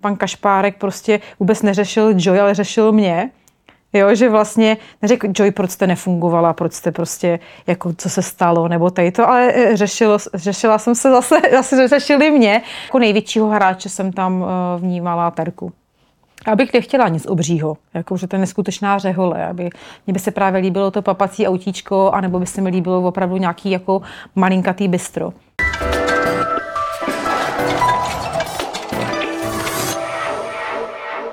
Pan 0.00 0.16
Kašpárek 0.16 0.76
prostě 0.76 1.20
vůbec 1.40 1.62
neřešil 1.62 2.14
Joy, 2.16 2.40
ale 2.40 2.54
řešil 2.54 2.92
mě. 2.92 3.30
Jo, 3.92 4.14
že 4.14 4.28
vlastně 4.28 4.76
neřekl 5.02 5.28
Joy, 5.36 5.50
proč 5.50 5.70
jste 5.70 5.86
nefungovala, 5.86 6.52
proč 6.52 6.72
jste 6.72 6.92
prostě, 6.92 7.38
jako 7.66 7.92
co 7.92 8.10
se 8.10 8.22
stalo, 8.22 8.68
nebo 8.68 8.90
tady 8.90 9.12
to, 9.12 9.28
ale 9.28 9.52
eh, 9.54 9.76
řešilo, 9.76 10.18
řešila 10.34 10.78
jsem 10.78 10.94
se 10.94 11.10
zase, 11.10 11.40
zase 11.52 11.88
řešili 11.88 12.30
mě. 12.30 12.62
Jako 12.84 12.98
největšího 12.98 13.48
hráče 13.48 13.88
jsem 13.88 14.12
tam 14.12 14.44
eh, 14.44 14.80
vnímala 14.80 15.30
Terku. 15.30 15.72
Abych 16.46 16.72
nechtěla 16.72 17.08
nic 17.08 17.26
obřího, 17.26 17.76
jako 17.94 18.16
že 18.16 18.26
to 18.26 18.36
je 18.36 18.40
neskutečná 18.40 18.98
řehole, 18.98 19.46
aby 19.46 19.70
mě 20.06 20.12
by 20.12 20.18
se 20.18 20.30
právě 20.30 20.60
líbilo 20.60 20.90
to 20.90 21.02
papací 21.02 21.46
autíčko, 21.46 22.10
anebo 22.10 22.38
by 22.38 22.46
se 22.46 22.60
mi 22.60 22.70
líbilo 22.70 23.02
opravdu 23.02 23.36
nějaký 23.36 23.70
jako 23.70 24.02
malinkatý 24.34 24.88
bistro. 24.88 25.32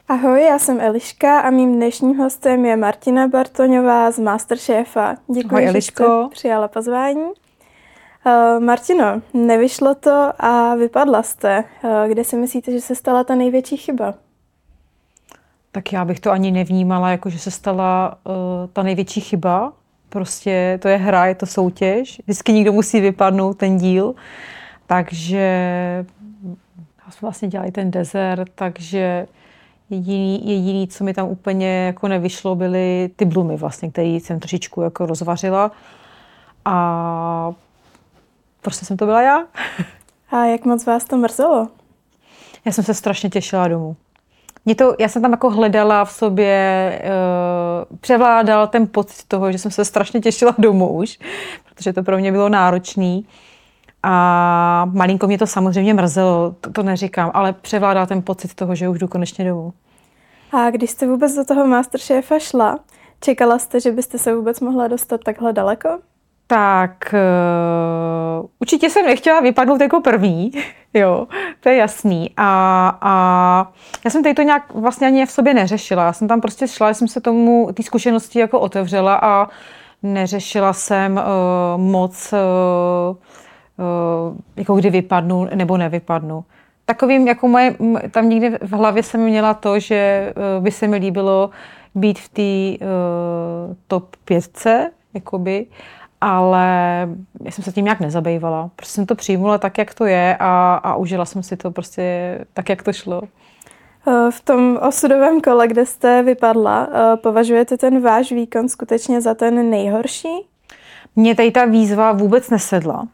Ahoj, 0.08 0.44
já 0.44 0.60
jsem 0.60 0.82
Eliška 0.82 1.40
a 1.40 1.50
mým 1.50 1.76
dnešním 1.76 2.18
hostem 2.18 2.66
je 2.66 2.78
Martina 2.78 3.28
Bartoňová 3.28 4.12
z 4.12 4.20
Masterchefa. 4.20 5.16
Děkuji, 5.34 5.56
Ahoj, 5.56 5.68
Eliško. 5.68 6.04
že 6.04 6.28
jste 6.28 6.30
přijala 6.32 6.68
pozvání. 6.68 7.24
Uh, 7.24 8.64
Martino, 8.64 9.22
nevyšlo 9.34 9.96
to 9.96 10.32
a 10.40 10.76
vypadla 10.76 11.24
jste. 11.24 11.64
Uh, 11.84 11.90
kde 12.08 12.24
si 12.24 12.38
myslíte, 12.38 12.72
že 12.72 12.82
se 12.82 12.96
stala 12.96 13.24
ta 13.24 13.36
největší 13.36 13.78
chyba? 13.78 14.14
Tak 15.72 15.94
já 15.94 16.06
bych 16.06 16.20
to 16.20 16.32
ani 16.32 16.52
nevnímala, 16.52 17.12
jako 17.12 17.30
že 17.30 17.40
se 17.40 17.52
stala 17.52 18.18
uh, 18.24 18.34
ta 18.74 18.84
největší 18.84 19.22
chyba. 19.22 19.74
Prostě 20.10 20.80
to 20.82 20.88
je 20.88 20.98
hra, 20.98 21.26
je 21.26 21.36
to 21.36 21.46
soutěž. 21.46 22.22
Vždycky 22.24 22.54
někdo 22.54 22.74
musí 22.74 23.02
vypadnout 23.02 23.58
ten 23.58 23.78
díl. 23.78 24.16
Takže 24.88 25.38
já 27.06 27.12
jsem 27.12 27.20
vlastně 27.22 27.48
dělali 27.48 27.72
ten 27.72 27.92
desert, 27.92 28.52
takže 28.56 29.28
Jediný, 29.90 30.50
jediný, 30.50 30.88
co 30.88 31.04
mi 31.04 31.14
tam 31.14 31.28
úplně 31.28 31.86
jako 31.86 32.08
nevyšlo, 32.08 32.56
byly 32.56 33.10
ty 33.16 33.26
blumy 33.26 33.58
vlastně, 33.58 33.92
které 33.92 34.08
jsem 34.08 34.40
trošičku 34.40 34.82
jako 34.82 35.06
rozvařila. 35.06 35.72
A 36.66 37.54
prostě 38.62 38.86
jsem 38.86 38.98
to 38.98 39.06
byla 39.06 39.22
já. 39.22 39.44
A 40.32 40.46
jak 40.46 40.66
moc 40.66 40.86
vás 40.86 41.06
to 41.06 41.18
mrzelo? 41.18 41.68
Já 42.66 42.72
jsem 42.72 42.84
se 42.84 42.94
strašně 42.94 43.30
těšila 43.30 43.68
domů. 43.68 43.96
Mě 44.66 44.76
to, 44.76 44.96
já 45.00 45.08
jsem 45.08 45.22
tam 45.22 45.32
jako 45.32 45.50
hledala 45.50 46.06
v 46.06 46.12
sobě, 46.12 47.02
uh, 47.90 47.98
převládal 47.98 48.68
ten 48.68 48.88
pocit 48.88 49.28
toho, 49.28 49.52
že 49.52 49.58
jsem 49.58 49.72
se 49.72 49.86
strašně 49.86 50.20
těšila 50.20 50.56
domů 50.58 50.94
už, 50.94 51.20
protože 51.70 51.94
to 51.94 52.04
pro 52.04 52.18
mě 52.18 52.32
bylo 52.32 52.50
náročný. 52.50 53.26
A 54.08 54.86
malinko 54.94 55.28
mě 55.28 55.38
to 55.38 55.48
samozřejmě 55.48 55.94
mrzelo, 55.94 56.56
to, 56.62 56.72
to 56.72 56.84
neříkám, 56.84 57.32
ale 57.34 57.54
převládá 57.54 58.06
ten 58.06 58.22
pocit 58.22 58.54
toho, 58.54 58.76
že 58.76 58.90
už 58.90 59.00
jdu 59.00 59.08
konečně 59.08 59.46
domů. 59.46 59.74
A 60.52 60.70
když 60.70 60.90
jste 60.90 61.08
vůbec 61.08 61.36
do 61.36 61.46
toho 61.46 61.68
Masterchefa 61.68 62.40
šla, 62.40 62.80
čekala 63.20 63.60
jste, 63.60 63.80
že 63.80 63.92
byste 63.92 64.18
se 64.18 64.36
vůbec 64.36 64.60
mohla 64.60 64.88
dostat 64.88 65.22
takhle 65.24 65.54
daleko? 65.54 65.90
Tak 66.48 67.14
uh, 67.14 68.48
určitě 68.60 68.90
jsem 68.90 69.06
nechtěla 69.06 69.40
vypadnout 69.40 69.82
jako 69.82 70.02
první, 70.02 70.52
jo, 70.94 71.28
to 71.60 71.70
je 71.70 71.76
jasný. 71.76 72.32
A, 72.38 72.98
a 73.02 73.72
já 74.06 74.12
jsem 74.12 74.24
tady 74.24 74.36
to 74.36 74.42
nějak 74.42 74.74
vlastně 74.74 75.08
ani 75.08 75.26
v 75.26 75.32
sobě 75.32 75.54
neřešila. 75.54 76.06
Já 76.06 76.14
jsem 76.14 76.28
tam 76.28 76.42
prostě 76.42 76.68
šla, 76.68 76.94
jsem 76.94 77.08
se 77.08 77.22
tomu, 77.22 77.70
ty 77.74 77.84
zkušenosti 77.84 78.40
jako 78.40 78.60
otevřela 78.60 79.20
a 79.22 79.48
neřešila 80.04 80.74
jsem 80.74 81.14
uh, 81.18 81.82
moc 81.82 82.34
uh, 82.34 83.18
jako 84.56 84.76
kdy 84.76 84.90
vypadnu 84.90 85.48
nebo 85.56 85.78
nevypadnu. 85.78 86.44
Takovým, 86.86 87.28
jako 87.28 87.48
moje, 87.48 87.76
tam 88.12 88.30
někdy 88.30 88.58
v 88.62 88.72
hlavě 88.72 89.04
jsem 89.04 89.22
měla 89.22 89.54
to, 89.54 89.80
že 89.80 89.96
eh, 89.96 90.62
by 90.62 90.72
se 90.72 90.88
mi 90.88 90.98
líbilo 90.98 91.50
být 91.96 92.20
v 92.20 92.30
té 92.30 92.86
uh, 92.86 93.76
top 93.88 94.16
pětce, 94.26 94.92
jakoby, 95.14 95.66
ale 96.22 96.68
já 97.44 97.52
jsem 97.52 97.64
se 97.64 97.72
tím 97.72 97.86
nějak 97.86 98.00
nezabývala. 98.00 98.70
Prostě 98.76 98.94
jsem 98.94 99.06
to 99.06 99.16
přijmula 99.16 99.58
tak, 99.58 99.78
jak 99.78 99.94
to 99.94 100.06
je 100.06 100.38
a, 100.40 100.76
a 100.84 100.96
užila 100.96 101.26
jsem 101.26 101.44
si 101.44 101.58
to 101.58 101.72
prostě 101.72 102.40
tak, 102.54 102.70
jak 102.70 102.84
to 102.84 102.94
šlo. 102.94 103.22
V 104.30 104.42
tom 104.42 104.80
osudovém 104.82 105.42
kole, 105.42 105.68
kde 105.68 105.86
jste 105.86 106.24
vypadla, 106.24 106.88
považujete 107.16 107.78
ten 107.78 108.02
váš 108.02 108.32
výkon 108.32 108.70
skutečně 108.70 109.22
za 109.22 109.34
ten 109.34 109.70
nejhorší? 109.70 110.48
Mně 111.16 111.36
tady 111.36 111.52
ta 111.52 111.66
výzva 111.66 112.12
vůbec 112.12 112.50
nesedla. 112.50 113.08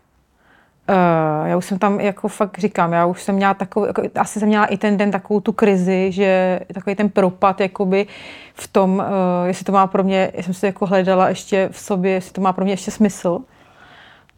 Uh, 0.90 1.47
já 1.47 1.58
už 1.58 1.66
jsem 1.66 1.80
tam, 1.80 2.00
jako 2.00 2.28
fakt 2.28 2.59
říkám, 2.59 2.94
já 2.94 3.06
už 3.06 3.24
jsem 3.24 3.36
měla 3.36 3.53
takový, 3.53 3.88
jako, 3.88 4.02
asi 4.16 4.40
jsem 4.40 4.47
měla 4.47 4.66
i 4.66 4.78
ten 4.78 4.97
den 4.97 5.12
takovou 5.12 5.40
tu 5.40 5.52
krizi, 5.52 6.12
že 6.12 6.59
takový 6.74 6.96
ten 6.96 7.09
propad, 7.09 7.62
jakoby 7.62 8.08
v 8.53 8.68
tom, 8.68 8.96
uh, 8.96 9.47
jestli 9.47 9.66
to 9.66 9.72
má 9.72 9.88
pro 9.88 10.03
mě, 10.03 10.31
jsem 10.42 10.53
si 10.53 10.66
jako 10.66 10.86
hledala 10.86 11.30
ještě 11.30 11.69
v 11.72 11.80
sobě, 11.80 12.12
jestli 12.12 12.31
to 12.31 12.42
má 12.42 12.53
pro 12.53 12.64
mě 12.64 12.74
ještě 12.74 12.92
smysl. 12.92 13.40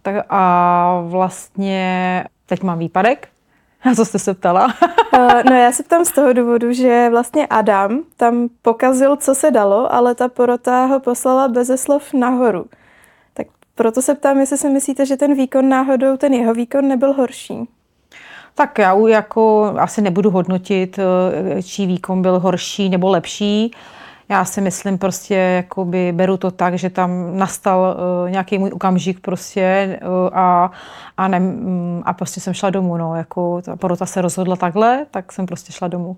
Tak 0.01 0.25
a 0.29 1.01
vlastně 1.05 2.23
teď 2.45 2.63
mám 2.63 2.79
výpadek, 2.79 3.27
na 3.85 3.95
co 3.95 4.05
jste 4.05 4.19
se 4.19 4.33
ptala? 4.33 4.65
uh, 5.13 5.41
no 5.49 5.55
já 5.55 5.71
se 5.71 5.83
ptám 5.83 6.05
z 6.05 6.11
toho 6.11 6.33
důvodu, 6.33 6.73
že 6.73 7.07
vlastně 7.11 7.47
Adam 7.47 7.99
tam 8.17 8.49
pokazil, 8.61 9.15
co 9.15 9.35
se 9.35 9.51
dalo, 9.51 9.93
ale 9.93 10.15
ta 10.15 10.27
porota 10.27 10.85
ho 10.85 10.99
poslala 10.99 11.47
beze 11.47 11.77
slov 11.77 12.13
nahoru. 12.13 12.65
Proto 13.75 14.01
se 14.01 14.15
ptám, 14.15 14.39
jestli 14.39 14.57
si 14.57 14.69
myslíte, 14.69 15.05
že 15.05 15.17
ten 15.17 15.33
výkon 15.35 15.69
náhodou, 15.69 16.17
ten 16.17 16.33
jeho 16.33 16.53
výkon 16.53 16.87
nebyl 16.87 17.13
horší. 17.13 17.69
Tak 18.55 18.77
já 18.77 18.95
jako 19.07 19.73
asi 19.79 20.01
nebudu 20.01 20.31
hodnotit, 20.31 20.99
eh, 20.99 21.63
čí 21.63 21.87
výkon 21.87 22.21
byl 22.21 22.39
horší 22.39 22.89
nebo 22.89 23.09
lepší. 23.09 23.71
Já 24.29 24.45
si 24.45 24.61
myslím 24.61 24.97
prostě, 24.97 25.35
jakoby 25.35 26.11
beru 26.11 26.37
to 26.37 26.51
tak, 26.51 26.77
že 26.77 26.89
tam 26.89 27.37
nastal 27.37 27.97
uh, 28.25 28.31
nějaký 28.31 28.57
můj 28.57 28.71
okamžik 28.73 29.19
prostě 29.19 29.99
uh, 30.01 30.37
a, 30.37 30.71
a, 31.17 31.27
ne, 31.27 31.39
um, 31.39 32.03
a 32.05 32.13
prostě 32.13 32.41
jsem 32.41 32.53
šla 32.53 32.69
domů. 32.69 32.97
No, 32.97 33.15
jako 33.15 33.61
ta 33.61 33.75
porota 33.75 34.05
se 34.05 34.21
rozhodla 34.21 34.55
takhle, 34.55 35.05
tak 35.11 35.31
jsem 35.31 35.45
prostě 35.45 35.73
šla 35.73 35.87
domů. 35.87 36.17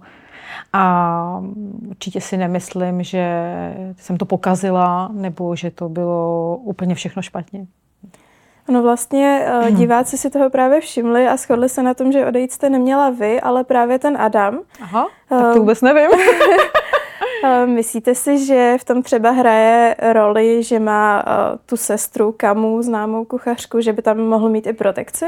A 0.73 1.43
určitě 1.89 2.21
si 2.21 2.38
nemyslím, 2.38 3.03
že 3.03 3.25
jsem 3.97 4.17
to 4.17 4.25
pokazila 4.25 5.09
nebo 5.13 5.55
že 5.55 5.71
to 5.71 5.89
bylo 5.89 6.57
úplně 6.63 6.95
všechno 6.95 7.21
špatně. 7.21 7.66
No 8.67 8.83
vlastně 8.83 9.45
eh, 9.45 9.59
hmm. 9.59 9.75
diváci 9.75 10.17
si 10.17 10.29
toho 10.29 10.49
právě 10.49 10.81
všimli 10.81 11.27
a 11.27 11.38
shodli 11.38 11.69
se 11.69 11.83
na 11.83 11.94
tom, 11.94 12.11
že 12.11 12.25
odejít 12.25 12.51
jste 12.51 12.69
neměla 12.69 13.09
vy, 13.09 13.41
ale 13.41 13.63
právě 13.63 13.99
ten 13.99 14.17
Adam. 14.21 14.59
Aha, 14.81 15.07
tak 15.29 15.53
to 15.53 15.59
vůbec 15.59 15.81
nevím. 15.81 16.09
Eh, 17.44 17.65
myslíte 17.65 18.15
si, 18.15 18.45
že 18.45 18.77
v 18.79 18.83
tom 18.83 19.03
třeba 19.03 19.31
hraje 19.31 19.95
roli, 20.13 20.63
že 20.63 20.79
má 20.79 21.23
eh, 21.27 21.57
tu 21.65 21.77
sestru 21.77 22.31
Kamu, 22.38 22.81
známou 22.81 23.25
kuchařku, 23.25 23.81
že 23.81 23.94
by 23.94 24.01
tam 24.01 24.17
mohl 24.17 24.49
mít 24.49 24.67
i 24.67 24.73
protekci? 24.73 25.25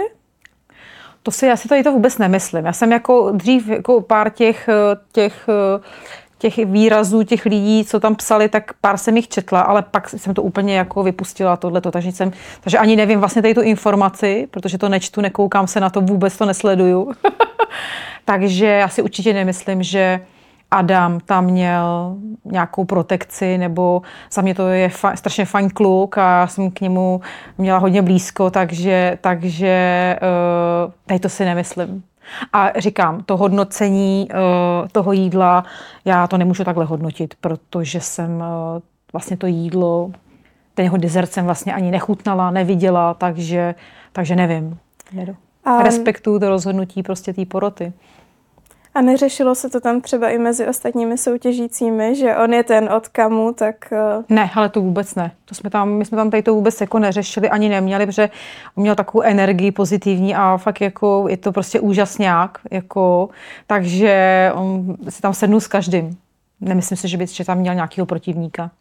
To 1.28 1.32
si, 1.32 1.46
já 1.46 1.56
si 1.56 1.68
tady 1.68 1.84
to 1.84 1.92
vůbec 1.92 2.18
nemyslím. 2.18 2.66
Já 2.66 2.74
jsem 2.74 2.92
jako 2.92 3.32
dřív 3.32 3.68
jako 3.68 4.02
pár 4.02 4.30
těch, 4.30 4.70
těch 5.12 5.50
těch 6.38 6.58
výrazů 6.58 7.24
těch 7.24 7.46
lidí, 7.46 7.86
co 7.86 8.00
tam 8.00 8.16
psali, 8.16 8.50
tak 8.50 8.74
pár 8.82 8.98
jsem 8.98 9.18
jich 9.18 9.28
četla, 9.28 9.62
ale 9.62 9.82
pak 9.82 10.10
jsem 10.10 10.34
to 10.34 10.44
úplně 10.44 10.78
jako 10.78 11.04
vypustila 11.04 11.58
tohleto, 11.58 11.92
takže, 11.92 12.12
jsem, 12.12 12.32
takže 12.62 12.78
ani 12.78 12.96
nevím 12.96 13.20
vlastně 13.20 13.42
tady 13.42 13.54
tu 13.54 13.62
informaci, 13.62 14.48
protože 14.52 14.78
to 14.78 14.90
nečtu, 14.90 15.22
nekoukám 15.22 15.68
se 15.68 15.80
na 15.80 15.90
to, 15.90 16.02
vůbec 16.02 16.38
to 16.38 16.46
nesleduju. 16.46 17.12
takže 18.26 18.66
já 18.66 18.90
si 18.90 19.02
určitě 19.02 19.34
nemyslím, 19.34 19.84
že 19.84 20.20
Adam 20.72 21.20
tam 21.20 21.46
měl 21.46 22.16
nějakou 22.46 22.86
protekci, 22.86 23.58
nebo 23.58 24.02
za 24.32 24.42
mě 24.42 24.56
to 24.56 24.68
je 24.68 24.88
fa- 24.88 25.16
strašně 25.16 25.46
fajn 25.46 25.70
kluk 25.70 26.18
a 26.18 26.40
já 26.40 26.48
jsem 26.48 26.72
k 26.72 26.82
němu 26.82 27.22
měla 27.58 27.80
hodně 27.80 28.02
blízko, 28.02 28.50
takže, 28.50 29.18
takže 29.22 30.16
uh, 30.86 30.92
tady 31.06 31.20
to 31.20 31.30
si 31.30 31.46
nemyslím. 31.46 32.04
A 32.54 32.80
říkám, 32.80 33.24
to 33.24 33.38
hodnocení 33.38 34.28
uh, 34.30 34.88
toho 34.88 35.12
jídla, 35.12 35.64
já 36.06 36.28
to 36.28 36.38
nemůžu 36.38 36.64
takhle 36.64 36.86
hodnotit, 36.86 37.36
protože 37.42 38.02
jsem 38.02 38.36
uh, 38.38 38.44
vlastně 39.14 39.38
to 39.38 39.48
jídlo, 39.48 40.12
ten 40.74 40.84
jeho 40.84 40.98
dezert 40.98 41.32
jsem 41.32 41.46
vlastně 41.46 41.74
ani 41.74 41.92
nechutnala, 41.92 42.52
neviděla, 42.52 43.14
takže, 43.14 43.76
takže 44.12 44.36
nevím. 44.36 44.78
A... 45.66 45.84
Respektuju 45.84 46.40
to 46.40 46.50
rozhodnutí 46.50 47.04
prostě 47.04 47.34
té 47.34 47.46
poroty. 47.46 47.94
A 48.96 49.02
neřešilo 49.02 49.56
se 49.56 49.70
to 49.70 49.80
tam 49.80 50.02
třeba 50.02 50.30
i 50.30 50.38
mezi 50.38 50.68
ostatními 50.68 51.18
soutěžícími, 51.18 52.16
že 52.16 52.36
on 52.36 52.54
je 52.54 52.64
ten 52.64 52.90
od 52.94 53.08
kamu, 53.08 53.54
tak... 53.54 53.94
Eh, 53.94 54.24
ne, 54.30 54.52
ale 54.56 54.70
to 54.70 54.82
vůbec 54.82 55.16
ne. 55.16 55.32
To 55.46 55.56
jsme 55.56 55.70
tam, 55.70 55.90
my 55.90 56.06
jsme 56.06 56.16
tam 56.16 56.30
tady 56.30 56.44
to 56.44 56.54
vůbec 56.54 56.82
jako 56.82 57.00
neřešili, 57.00 57.50
ani 57.50 57.70
neměli, 57.70 58.06
protože 58.06 58.30
on 58.76 58.82
měl 58.82 58.96
takovou 58.96 59.22
energii 59.22 59.72
pozitivní 59.72 60.36
a 60.36 60.58
fakt 60.58 60.82
jako 60.82 61.26
je 61.30 61.38
to 61.38 61.52
prostě 61.52 61.80
úžasňák, 61.80 62.58
jako, 62.72 63.30
takže 63.68 64.52
on 64.56 64.96
si 65.10 65.22
tam 65.22 65.34
sednul 65.34 65.60
s 65.60 65.68
každým. 65.68 66.18
Nemyslím 66.62 66.98
si, 66.98 67.08
že 67.08 67.18
by 67.18 67.28
že 67.28 67.46
tam 67.46 67.58
měl 67.58 67.76
nějakého 67.76 68.06
protivníka. 68.06 68.72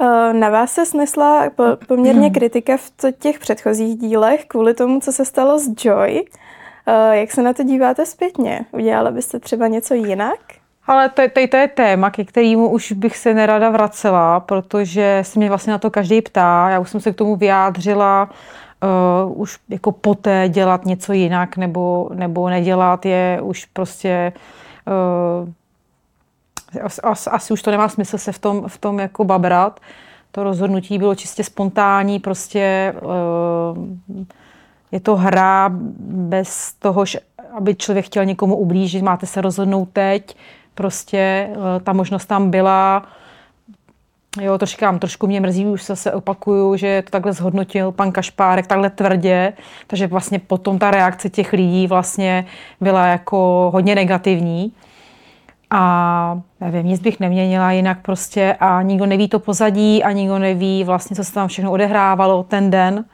Eh, 0.00 0.32
na 0.32 0.48
vás 0.50 0.72
se 0.72 0.86
snesla 0.86 1.50
poměrně 1.88 2.30
kritika 2.34 2.76
v 2.76 3.12
těch 3.18 3.38
předchozích 3.38 3.98
dílech 3.98 4.44
kvůli 4.44 4.74
tomu, 4.74 5.00
co 5.00 5.12
se 5.12 5.24
stalo 5.24 5.58
s 5.58 5.70
Joy. 5.84 6.24
Eh, 6.88 7.16
jak 7.18 7.32
se 7.32 7.42
na 7.42 7.52
to 7.52 7.62
díváte 7.62 8.06
zpětně? 8.06 8.60
Udělala 8.72 9.10
byste 9.10 9.40
třeba 9.40 9.66
něco 9.66 9.94
jinak? 9.94 10.38
Ale 10.86 11.08
to, 11.08 11.22
to, 11.28 11.46
to 11.50 11.56
je 11.56 11.68
téma, 11.68 12.10
ke 12.10 12.24
kterému 12.24 12.68
už 12.70 12.92
bych 12.92 13.16
se 13.16 13.34
nerada 13.34 13.70
vracela, 13.70 14.40
protože 14.40 15.20
se 15.22 15.38
mě 15.38 15.48
vlastně 15.48 15.70
na 15.70 15.78
to 15.78 15.90
každý 15.90 16.22
ptá. 16.22 16.70
Já 16.70 16.78
už 16.78 16.90
jsem 16.90 17.00
se 17.00 17.12
k 17.12 17.16
tomu 17.16 17.36
vyjádřila 17.36 18.30
uh, 19.26 19.40
už 19.40 19.58
jako 19.68 19.92
poté 19.92 20.48
dělat 20.48 20.84
něco 20.84 21.12
jinak 21.12 21.56
nebo, 21.56 22.10
nebo 22.14 22.48
nedělat 22.48 23.06
je 23.06 23.38
už 23.42 23.64
prostě 23.64 24.32
uh, 25.42 25.48
asi, 27.02 27.30
asi 27.30 27.52
už 27.52 27.62
to 27.62 27.70
nemá 27.70 27.88
smysl 27.88 28.18
se 28.18 28.32
v 28.32 28.38
tom, 28.38 28.68
v 28.68 28.78
tom 28.78 28.98
jako 28.98 29.24
babrat. 29.24 29.80
To 30.30 30.42
rozhodnutí 30.42 30.98
bylo 30.98 31.14
čistě 31.14 31.44
spontánní, 31.44 32.18
prostě 32.18 32.94
uh, 33.02 34.24
je 34.92 35.00
to 35.00 35.16
hra 35.16 35.70
bez 36.08 36.72
toho, 36.72 37.04
aby 37.56 37.74
člověk 37.74 38.06
chtěl 38.06 38.24
někomu 38.24 38.56
ublížit, 38.56 39.02
máte 39.02 39.26
se 39.26 39.40
rozhodnout 39.40 39.88
teď, 39.92 40.36
prostě 40.74 41.50
ta 41.84 41.92
možnost 41.92 42.26
tam 42.26 42.50
byla, 42.50 43.06
Jo, 44.40 44.58
to 44.58 44.66
říkám, 44.66 44.98
trošku 44.98 45.26
mě 45.26 45.40
mrzí, 45.40 45.66
už 45.66 45.82
se 45.82 46.12
opakuju, 46.12 46.76
že 46.76 47.02
to 47.02 47.10
takhle 47.10 47.32
zhodnotil 47.32 47.92
pan 47.92 48.12
Kašpárek 48.12 48.66
takhle 48.66 48.90
tvrdě, 48.90 49.52
takže 49.86 50.06
vlastně 50.06 50.38
potom 50.38 50.78
ta 50.78 50.90
reakce 50.90 51.30
těch 51.30 51.52
lidí 51.52 51.86
vlastně 51.86 52.46
byla 52.80 53.06
jako 53.06 53.70
hodně 53.74 53.94
negativní. 53.94 54.72
A 55.70 56.40
nevím, 56.60 56.86
nic 56.86 57.00
bych 57.00 57.20
neměnila 57.20 57.72
jinak 57.72 57.98
prostě 58.02 58.56
a 58.60 58.82
nikdo 58.82 59.06
neví 59.06 59.28
to 59.28 59.38
pozadí 59.38 60.04
a 60.04 60.12
nikdo 60.12 60.38
neví 60.38 60.84
vlastně, 60.84 61.16
co 61.16 61.24
se 61.24 61.32
tam 61.32 61.48
všechno 61.48 61.72
odehrávalo 61.72 62.42
ten 62.42 62.70
den. 62.70 63.04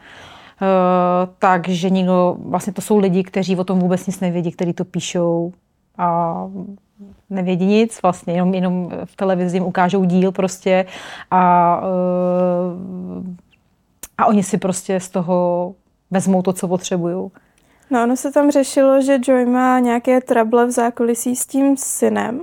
Uh, 0.62 1.35
takže 1.38 1.91
nikdo, 1.91 2.37
vlastně 2.38 2.73
to 2.73 2.81
jsou 2.81 2.99
lidi, 2.99 3.23
kteří 3.23 3.56
o 3.56 3.64
tom 3.64 3.79
vůbec 3.79 4.06
nic 4.06 4.20
nevědí, 4.20 4.53
kteří 4.53 4.73
to 4.73 4.85
píšou 4.85 5.53
a 5.99 6.37
nevědí 7.31 7.67
nic, 7.67 8.03
vlastně 8.03 8.35
jenom, 8.35 8.55
jenom 8.55 8.91
v 9.05 9.17
televizi 9.17 9.56
jim 9.56 9.64
ukážou 9.64 10.05
díl 10.05 10.32
prostě 10.32 10.87
a, 11.31 11.81
uh, 11.81 13.26
a 14.19 14.26
oni 14.26 14.43
si 14.43 14.59
prostě 14.59 15.00
z 15.00 15.09
toho 15.09 15.75
vezmou 16.11 16.43
to, 16.43 16.53
co 16.53 16.69
potřebují. 16.69 17.31
No 17.91 18.03
ono 18.03 18.17
se 18.17 18.32
tam 18.32 18.50
řešilo, 18.50 19.03
že 19.03 19.19
Joy 19.23 19.47
má 19.47 19.79
nějaké 19.79 20.20
trable 20.20 20.67
v 20.67 20.70
zákulisí 20.70 21.37
s 21.37 21.47
tím 21.47 21.76
synem. 21.76 22.41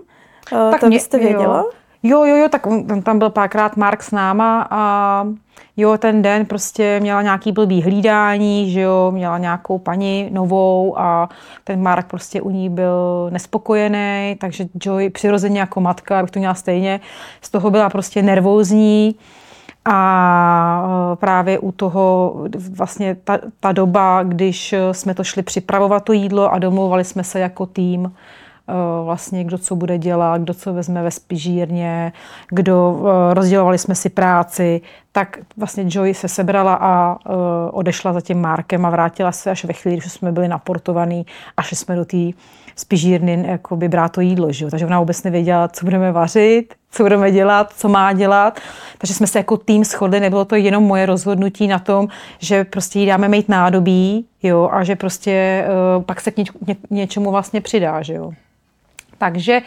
Uh, 0.52 0.72
tak 0.72 0.80
to 0.80 0.88
mě, 0.88 0.96
byste 0.96 1.18
věděla? 1.18 1.58
Jo. 1.58 1.70
Jo, 2.04 2.24
jo, 2.24 2.36
jo, 2.36 2.50
tak 2.50 2.68
tam 3.04 3.20
byl 3.20 3.30
párkrát 3.30 3.78
Mark 3.78 4.04
s 4.04 4.12
náma 4.12 4.68
a 4.70 5.24
jo, 5.78 5.98
ten 5.98 6.22
den 6.22 6.46
prostě 6.46 7.00
měla 7.00 7.22
nějaký 7.22 7.52
blbý 7.52 7.82
hlídání, 7.82 8.72
že 8.72 8.82
jo, 8.82 9.12
měla 9.12 9.38
nějakou 9.38 9.78
paní 9.78 10.30
novou 10.32 11.00
a 11.00 11.30
ten 11.64 11.82
Mark 11.82 12.08
prostě 12.08 12.42
u 12.42 12.50
ní 12.50 12.70
byl 12.70 13.30
nespokojený, 13.30 14.36
takže 14.40 14.66
Joy 14.84 15.10
přirozeně 15.10 15.60
jako 15.60 15.82
matka, 15.82 16.20
abych 16.20 16.32
to 16.32 16.40
měla 16.40 16.54
stejně, 16.54 17.00
z 17.42 17.50
toho 17.50 17.72
byla 17.72 17.90
prostě 17.90 18.22
nervózní 18.22 19.16
a 19.86 20.84
e, 21.14 21.16
právě 21.16 21.60
u 21.60 21.72
toho 21.72 22.36
vlastně 22.70 23.16
ta, 23.24 23.40
ta 23.60 23.72
doba, 23.72 24.24
když 24.24 24.76
jsme 24.92 25.14
to 25.14 25.24
šli 25.24 25.44
připravovat 25.44 26.04
to 26.04 26.14
jídlo 26.14 26.54
a 26.54 26.60
domluvali 26.60 27.04
jsme 27.04 27.24
se 27.24 27.40
jako 27.40 27.66
tým, 27.66 28.12
vlastně 29.04 29.44
kdo 29.44 29.58
co 29.58 29.76
bude 29.76 29.98
dělat, 29.98 30.42
kdo 30.42 30.54
co 30.54 30.74
vezme 30.74 31.04
ve 31.04 31.12
spižírně, 31.12 32.14
kdo 32.50 33.02
eh, 33.02 33.34
rozdělovali 33.34 33.78
jsme 33.78 33.96
si 33.96 34.10
práci, 34.10 34.82
tak 35.12 35.38
vlastně 35.58 35.86
Joy 35.88 36.14
se 36.14 36.28
sebrala 36.28 36.78
a 36.82 37.16
eh, 37.16 37.32
odešla 37.72 38.14
za 38.14 38.22
tím 38.22 38.42
Markem 38.42 38.86
a 38.86 38.90
vrátila 38.90 39.32
se 39.32 39.52
až 39.52 39.66
ve 39.66 39.74
chvíli, 39.74 39.98
když 39.98 40.12
jsme 40.12 40.32
byli 40.32 40.48
naportovaní 40.48 41.26
a 41.58 41.62
šli 41.62 41.78
jsme 41.78 41.96
do 41.96 42.06
té 42.06 42.18
spižírny 42.76 43.46
jako 43.48 43.76
by 43.76 43.90
brát 43.90 44.12
to 44.12 44.22
jídlo. 44.22 44.52
Že? 44.52 44.70
Takže 44.70 44.86
ona 44.86 45.00
vůbec 45.00 45.24
nevěděla, 45.24 45.68
co 45.68 45.86
budeme 45.86 46.12
vařit, 46.12 46.74
co 46.92 47.04
budeme 47.04 47.32
dělat, 47.32 47.74
co 47.74 47.90
má 47.90 48.14
dělat. 48.14 48.60
Takže 48.98 49.14
jsme 49.14 49.28
se 49.28 49.40
jako 49.40 49.58
tým 49.58 49.84
shodli, 49.84 50.20
nebylo 50.20 50.46
to 50.46 50.56
jenom 50.56 50.84
moje 50.84 51.06
rozhodnutí 51.06 51.68
na 51.68 51.80
tom, 51.80 52.08
že 52.40 52.64
prostě 52.64 53.00
jí 53.00 53.06
dáme 53.06 53.28
mít 53.28 53.50
nádobí 53.50 54.26
jo? 54.44 54.70
a 54.72 54.84
že 54.84 54.96
prostě 54.96 55.66
uh, 55.98 56.04
pak 56.04 56.22
se 56.22 56.32
k 56.32 56.38
něč, 56.38 56.52
ně, 56.68 56.76
něčemu 56.90 57.32
vlastně 57.32 57.62
přidá. 57.62 58.02
Že 58.02 58.14
jo? 58.14 58.32
Takže, 59.20 59.62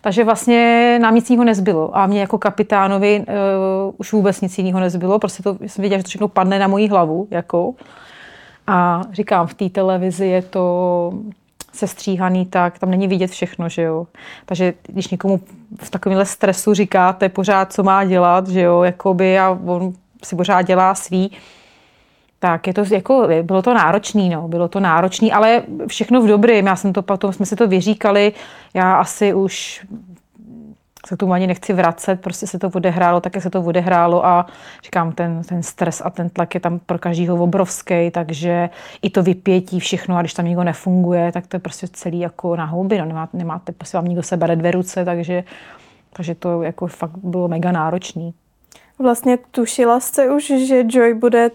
takže 0.00 0.24
vlastně 0.24 0.98
nám 1.02 1.14
nic 1.14 1.30
jiného 1.30 1.44
nezbylo. 1.44 1.96
A 1.96 2.06
mě 2.06 2.20
jako 2.20 2.38
kapitánovi 2.38 3.18
uh, 3.20 3.94
už 3.96 4.12
vůbec 4.12 4.40
nic 4.40 4.58
jiného 4.58 4.80
nezbylo. 4.80 5.18
Prostě 5.18 5.42
to, 5.42 5.56
jsem 5.66 5.82
věděla, 5.82 5.98
že 5.98 6.02
to 6.02 6.08
všechno 6.08 6.28
padne 6.28 6.58
na 6.58 6.68
moji 6.68 6.88
hlavu. 6.88 7.28
Jako. 7.30 7.74
A 8.66 9.02
říkám, 9.12 9.46
v 9.46 9.54
té 9.54 9.68
televizi 9.68 10.26
je 10.26 10.42
to 10.42 11.12
sestříhaný 11.72 12.46
tak, 12.46 12.78
tam 12.78 12.90
není 12.90 13.08
vidět 13.08 13.30
všechno, 13.30 13.68
že 13.68 13.82
jo. 13.82 14.06
Takže 14.46 14.74
když 14.86 15.08
někomu 15.08 15.40
v 15.82 15.90
takovémhle 15.90 16.26
stresu 16.26 16.74
říkáte 16.74 17.28
pořád, 17.28 17.72
co 17.72 17.82
má 17.82 18.04
dělat, 18.04 18.48
že 18.48 18.60
jo, 18.60 18.82
jakoby 18.82 19.38
a 19.38 19.58
on 19.66 19.92
si 20.24 20.36
pořád 20.36 20.62
dělá 20.62 20.94
svý, 20.94 21.32
tak 22.38 22.66
je 22.66 22.74
to 22.74 22.84
jako, 22.90 23.28
bylo 23.42 23.62
to 23.62 23.74
náročný, 23.74 24.28
no, 24.28 24.48
bylo 24.48 24.68
to 24.68 24.80
náročný, 24.80 25.32
ale 25.32 25.62
všechno 25.86 26.22
v 26.22 26.26
dobrým. 26.26 26.66
Já 26.66 26.76
jsem 26.76 26.92
to 26.92 27.02
potom, 27.02 27.32
jsme 27.32 27.46
si 27.46 27.56
to 27.56 27.68
vyříkali, 27.68 28.32
já 28.74 28.96
asi 28.96 29.34
už 29.34 29.86
se 31.06 31.16
tomu 31.16 31.32
ani 31.32 31.46
nechci 31.46 31.72
vracet, 31.72 32.20
prostě 32.20 32.46
se 32.46 32.58
to 32.58 32.70
odehrálo, 32.74 33.20
tak 33.20 33.34
jak 33.34 33.42
se 33.42 33.50
to 33.50 33.62
odehrálo 33.62 34.26
a 34.26 34.46
říkám, 34.84 35.12
ten, 35.12 35.42
ten 35.42 35.62
stres 35.62 36.02
a 36.04 36.10
ten 36.10 36.30
tlak 36.30 36.54
je 36.54 36.60
tam 36.60 36.78
pro 36.78 36.98
každýho 36.98 37.36
obrovský, 37.36 38.10
takže 38.10 38.70
i 39.02 39.10
to 39.10 39.22
vypětí, 39.22 39.80
všechno, 39.80 40.16
a 40.16 40.20
když 40.20 40.34
tam 40.34 40.46
nikdo 40.46 40.64
nefunguje, 40.64 41.32
tak 41.32 41.46
to 41.46 41.56
je 41.56 41.60
prostě 41.60 41.88
celý 41.88 42.20
jako 42.20 42.56
na 42.56 42.64
houby, 42.64 42.98
no, 42.98 43.04
nemáte, 43.04 43.36
nemáte, 43.36 43.72
prostě 43.72 43.96
vám 43.96 44.04
nikdo 44.04 44.22
se 44.22 44.36
bere 44.36 44.56
dvě 44.56 44.70
ruce, 44.70 45.04
takže, 45.04 45.44
takže 46.12 46.34
to 46.34 46.62
jako 46.62 46.86
fakt 46.86 47.18
bylo 47.22 47.48
mega 47.48 47.72
náročný. 47.72 48.34
Vlastně 48.98 49.38
tušila 49.50 50.00
jste 50.00 50.30
už, 50.30 50.44
že 50.44 50.84
Joy 50.88 51.14
bude 51.14 51.50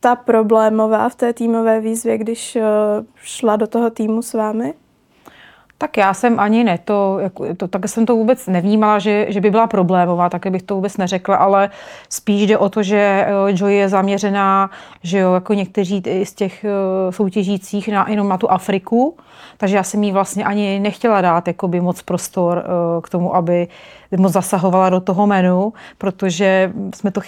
ta 0.00 0.16
problémová 0.16 1.08
v 1.08 1.14
té 1.14 1.32
týmové 1.32 1.80
výzvě, 1.80 2.18
když 2.18 2.56
eh, 2.56 2.62
šla 3.16 3.56
do 3.56 3.66
toho 3.66 3.90
týmu 3.90 4.22
s 4.22 4.32
vámi? 4.34 4.74
Tak 5.78 5.96
já 5.96 6.14
jsem 6.14 6.40
ani 6.40 6.64
ne, 6.64 6.78
to, 6.78 7.18
jako, 7.18 7.54
to, 7.54 7.68
tak 7.68 7.88
jsem 7.88 8.06
to 8.06 8.16
vůbec 8.16 8.46
nevnímala, 8.46 8.98
že, 8.98 9.26
že 9.28 9.40
by 9.40 9.50
byla 9.50 9.66
problémová, 9.66 10.30
tak 10.30 10.46
bych 10.46 10.62
to 10.62 10.74
vůbec 10.74 10.96
neřekla, 10.96 11.36
ale 11.36 11.70
spíš 12.08 12.46
jde 12.46 12.58
o 12.58 12.68
to, 12.68 12.82
že 12.82 13.26
eh, 13.28 13.32
Joy 13.48 13.76
je 13.76 13.88
zaměřená, 13.88 14.70
že 15.02 15.18
jo, 15.18 15.34
jako 15.34 15.54
někteří 15.54 16.02
z 16.24 16.34
těch 16.34 16.64
eh, 16.64 17.12
soutěžících 17.12 17.88
na, 17.88 18.06
jenom 18.08 18.28
na 18.28 18.38
tu 18.38 18.50
Afriku, 18.50 19.16
takže 19.56 19.76
já 19.76 19.82
jsem 19.82 20.02
jí 20.02 20.12
vlastně 20.12 20.44
ani 20.44 20.80
nechtěla 20.80 21.20
dát 21.20 21.48
jakoby 21.48 21.80
moc 21.80 22.02
prostor 22.02 22.64
k 23.02 23.08
tomu, 23.08 23.36
aby 23.36 23.68
moc 24.16 24.32
zasahovala 24.32 24.90
do 24.90 25.00
toho 25.00 25.26
menu, 25.26 25.72
protože 25.98 26.72
jsme 26.94 27.10
to 27.10 27.20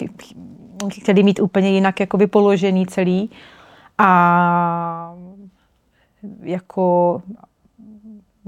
chtěli 0.93 1.23
mít 1.23 1.41
úplně 1.41 1.71
jinak 1.71 2.01
jakoby 2.01 2.27
položený 2.27 2.87
celý. 2.87 3.31
A 3.99 5.15
jako 6.43 7.23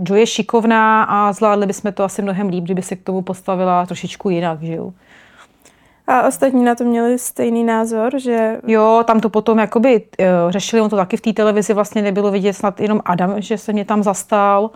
Jo 0.08 0.14
je 0.14 0.26
šikovná 0.26 1.02
a 1.02 1.32
zvládli 1.32 1.66
bychom 1.66 1.92
to 1.92 2.04
asi 2.04 2.22
mnohem 2.22 2.48
líp, 2.48 2.64
kdyby 2.64 2.82
se 2.82 2.96
k 2.96 3.02
tomu 3.02 3.22
postavila 3.22 3.86
trošičku 3.86 4.30
jinak, 4.30 4.62
že 4.62 4.74
jo. 4.74 4.92
A 6.06 6.22
ostatní 6.22 6.64
na 6.64 6.74
to 6.74 6.84
měli 6.84 7.18
stejný 7.18 7.64
názor, 7.64 8.20
že... 8.20 8.60
Jo, 8.66 9.04
tam 9.06 9.20
to 9.20 9.28
potom 9.28 9.58
jakoby 9.58 10.02
jo, 10.18 10.26
řešili, 10.48 10.82
on 10.82 10.90
to 10.90 10.96
taky 10.96 11.16
v 11.16 11.20
té 11.20 11.32
televizi 11.32 11.74
vlastně 11.74 12.02
nebylo 12.02 12.30
vidět, 12.30 12.52
snad 12.52 12.80
jenom 12.80 13.00
Adam, 13.04 13.34
že 13.40 13.58
se 13.58 13.72
mě 13.72 13.84
tam 13.84 14.02
zastal, 14.02 14.70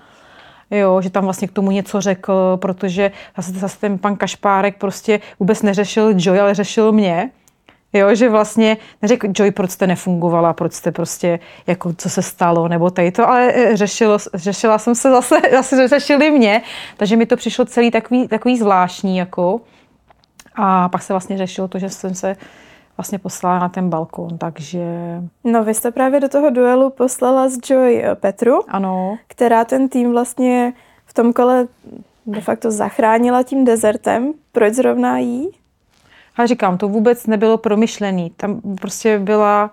jo, 0.70 1.00
že 1.00 1.10
tam 1.10 1.24
vlastně 1.24 1.48
k 1.48 1.52
tomu 1.52 1.70
něco 1.70 2.00
řekl, 2.00 2.56
protože 2.56 3.10
zase, 3.36 3.52
zase 3.52 3.78
ten 3.78 3.98
pan 3.98 4.16
Kašpárek 4.16 4.78
prostě 4.78 5.20
vůbec 5.40 5.62
neřešil 5.62 6.14
Joy, 6.16 6.40
ale 6.40 6.54
řešil 6.54 6.92
mě. 6.92 7.30
Jo, 7.94 8.14
že 8.14 8.28
vlastně 8.28 8.76
neřekl 9.02 9.28
Joy, 9.34 9.50
proč 9.50 9.70
jste 9.70 9.86
nefungovala, 9.86 10.52
proč 10.52 10.72
jste 10.72 10.92
prostě, 10.92 11.40
jako 11.66 11.92
co 11.92 12.10
se 12.10 12.22
stalo, 12.22 12.68
nebo 12.68 12.90
tady 12.90 13.12
to, 13.12 13.28
ale 13.28 13.52
e, 13.54 13.76
řešilo, 13.76 14.18
řešila 14.34 14.78
jsem 14.78 14.94
se 14.94 15.10
zase, 15.10 15.36
zase 15.52 15.88
řešili 15.88 16.30
mě, 16.30 16.62
takže 16.96 17.16
mi 17.16 17.26
to 17.26 17.36
přišlo 17.36 17.64
celý 17.64 17.90
takový, 17.90 18.28
takový 18.28 18.58
zvláštní, 18.58 19.16
jako. 19.16 19.60
A 20.54 20.88
pak 20.88 21.02
se 21.02 21.12
vlastně 21.12 21.38
řešilo 21.38 21.68
to, 21.68 21.78
že 21.78 21.90
jsem 21.90 22.14
se 22.14 22.36
vlastně 22.96 23.18
poslala 23.18 23.58
na 23.58 23.68
ten 23.68 23.90
balkon, 23.90 24.38
takže... 24.38 24.84
No 25.44 25.64
vy 25.64 25.74
jste 25.74 25.90
právě 25.90 26.20
do 26.20 26.28
toho 26.28 26.50
duelu 26.50 26.90
poslala 26.90 27.48
s 27.48 27.58
Joy 27.70 28.04
e, 28.04 28.14
Petru, 28.14 28.58
ano. 28.68 29.18
která 29.28 29.64
ten 29.64 29.88
tým 29.88 30.12
vlastně 30.12 30.72
v 31.06 31.14
tom 31.14 31.32
kole 31.32 31.66
de 32.26 32.40
facto 32.40 32.70
zachránila 32.70 33.42
tím 33.42 33.64
dezertem. 33.64 34.32
Proč 34.52 34.74
zrovna 34.74 35.18
jí? 35.18 35.50
A 36.36 36.46
říkám, 36.46 36.78
to 36.78 36.88
vůbec 36.88 37.26
nebylo 37.26 37.58
promyšlený. 37.58 38.30
Tam 38.36 38.60
prostě 38.80 39.18
byla 39.18 39.70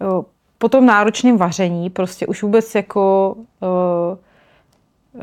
jo, 0.00 0.24
po 0.58 0.68
tom 0.68 0.86
náročném 0.86 1.36
vaření, 1.36 1.90
prostě 1.90 2.26
už 2.26 2.42
vůbec 2.42 2.74
jako 2.74 3.34
uh, 3.60 4.18
uh, 5.14 5.20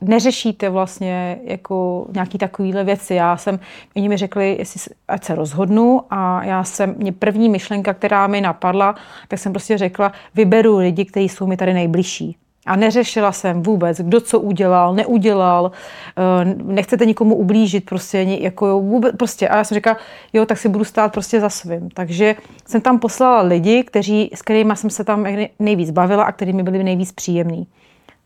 neřešíte 0.00 0.68
vlastně 0.70 1.38
jako 1.44 2.06
nějaký 2.14 2.38
takovýhle 2.38 2.84
věci. 2.84 3.14
Já 3.14 3.36
jsem, 3.36 3.60
oni 3.96 4.08
mi 4.08 4.16
řekli, 4.16 4.56
jestli, 4.58 4.94
ať 5.08 5.24
se 5.24 5.34
rozhodnu 5.34 6.02
a 6.10 6.44
já 6.44 6.64
jsem, 6.64 6.94
mě 6.98 7.12
první 7.12 7.48
myšlenka, 7.48 7.94
která 7.94 8.26
mi 8.26 8.40
napadla, 8.40 8.94
tak 9.28 9.38
jsem 9.38 9.52
prostě 9.52 9.78
řekla, 9.78 10.12
vyberu 10.34 10.76
lidi, 10.76 11.04
kteří 11.04 11.28
jsou 11.28 11.46
mi 11.46 11.56
tady 11.56 11.74
nejbližší. 11.74 12.36
A 12.66 12.76
neřešila 12.76 13.32
jsem 13.32 13.62
vůbec, 13.62 14.00
kdo 14.00 14.20
co 14.20 14.40
udělal, 14.40 14.94
neudělal, 14.94 15.70
eh, 16.16 16.54
nechcete 16.64 17.06
nikomu 17.06 17.34
ublížit, 17.34 17.84
prostě 17.84 18.18
jako 18.18 18.80
vůbec, 18.80 19.16
prostě. 19.16 19.48
A 19.48 19.56
já 19.56 19.64
jsem 19.64 19.74
říkala, 19.74 19.96
jo, 20.32 20.46
tak 20.46 20.58
si 20.58 20.68
budu 20.68 20.84
stát 20.84 21.12
prostě 21.12 21.40
za 21.40 21.48
svým. 21.48 21.90
Takže 21.90 22.36
jsem 22.66 22.80
tam 22.80 22.98
poslala 22.98 23.42
lidi, 23.42 23.84
kteří, 23.84 24.30
s 24.34 24.42
kterými 24.42 24.76
jsem 24.76 24.90
se 24.90 25.04
tam 25.04 25.26
nejvíc 25.58 25.90
bavila 25.90 26.24
a 26.24 26.32
kterými 26.32 26.62
byli 26.62 26.84
nejvíc 26.84 27.12
příjemní. 27.12 27.66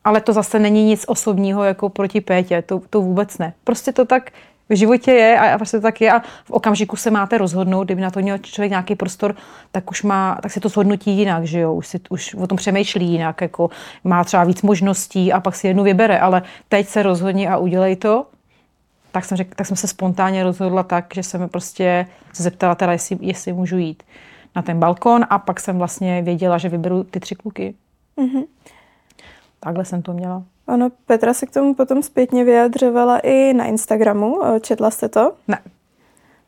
Ale 0.04 0.20
to 0.20 0.32
zase 0.32 0.59
není 0.59 0.85
nic 0.85 1.04
osobního 1.09 1.64
jako 1.64 1.88
proti 1.88 2.20
Pétě, 2.20 2.62
to, 2.62 2.80
to 2.90 3.00
vůbec 3.00 3.38
ne. 3.38 3.52
Prostě 3.64 3.92
to 3.92 4.04
tak 4.04 4.30
v 4.70 4.76
životě 4.76 5.10
je 5.12 5.38
a 5.38 5.58
prostě 5.58 5.76
to 5.76 5.82
tak 5.82 6.00
je 6.00 6.12
a 6.12 6.20
v 6.44 6.50
okamžiku 6.50 6.96
se 6.96 7.10
máte 7.10 7.38
rozhodnout, 7.38 7.84
kdyby 7.84 8.00
na 8.00 8.10
to 8.10 8.20
měl 8.20 8.38
člověk 8.38 8.70
nějaký 8.70 8.94
prostor, 8.94 9.34
tak 9.72 9.90
už 9.90 10.02
má, 10.02 10.38
tak 10.42 10.52
se 10.52 10.60
to 10.60 10.68
shodnutí 10.68 11.10
jinak, 11.10 11.44
že 11.44 11.60
jo, 11.60 11.74
už, 11.74 11.86
si, 11.86 12.00
už 12.10 12.34
o 12.34 12.46
tom 12.46 12.56
přemýšlí 12.56 13.12
jinak, 13.12 13.40
jako 13.40 13.70
má 14.04 14.24
třeba 14.24 14.44
víc 14.44 14.62
možností 14.62 15.32
a 15.32 15.40
pak 15.40 15.54
si 15.54 15.66
jednu 15.66 15.84
vybere, 15.84 16.18
ale 16.18 16.42
teď 16.68 16.88
se 16.88 17.02
rozhodni 17.02 17.48
a 17.48 17.56
udělej 17.56 17.96
to, 17.96 18.26
tak 19.12 19.24
jsem, 19.24 19.36
řek, 19.36 19.54
tak 19.54 19.66
jsem 19.66 19.76
se 19.76 19.88
spontánně 19.88 20.44
rozhodla 20.44 20.82
tak, 20.82 21.04
že 21.14 21.22
jsem 21.22 21.48
prostě 21.48 22.06
se 22.32 22.42
zeptala 22.42 22.74
teda, 22.74 22.92
jestli, 22.92 23.18
jestli 23.20 23.52
můžu 23.52 23.78
jít 23.78 24.02
na 24.56 24.62
ten 24.62 24.78
balkon 24.78 25.26
a 25.30 25.38
pak 25.38 25.60
jsem 25.60 25.78
vlastně 25.78 26.22
věděla, 26.22 26.58
že 26.58 26.68
vyberu 26.68 27.04
ty 27.04 27.20
tři 27.20 27.34
kluky. 27.34 27.74
Mm-hmm. 28.18 28.44
Takhle 29.60 29.84
jsem 29.84 30.02
to 30.02 30.12
měla. 30.12 30.42
Ano, 30.70 30.88
Petra 31.06 31.34
se 31.34 31.46
k 31.46 31.50
tomu 31.50 31.74
potom 31.74 32.02
zpětně 32.02 32.44
vyjadřovala 32.44 33.18
i 33.18 33.52
na 33.52 33.64
Instagramu. 33.64 34.40
Četla 34.60 34.90
jste 34.90 35.08
to? 35.08 35.32
Ne. 35.48 35.58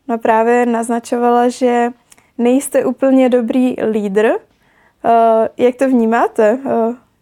No 0.09 0.19
právě 0.19 0.67
naznačovala, 0.67 1.49
že 1.49 1.91
nejste 2.39 2.85
úplně 2.85 3.29
dobrý 3.29 3.77
lídr. 3.91 4.31
Jak 5.57 5.77
to 5.77 5.89
vnímáte 5.89 6.59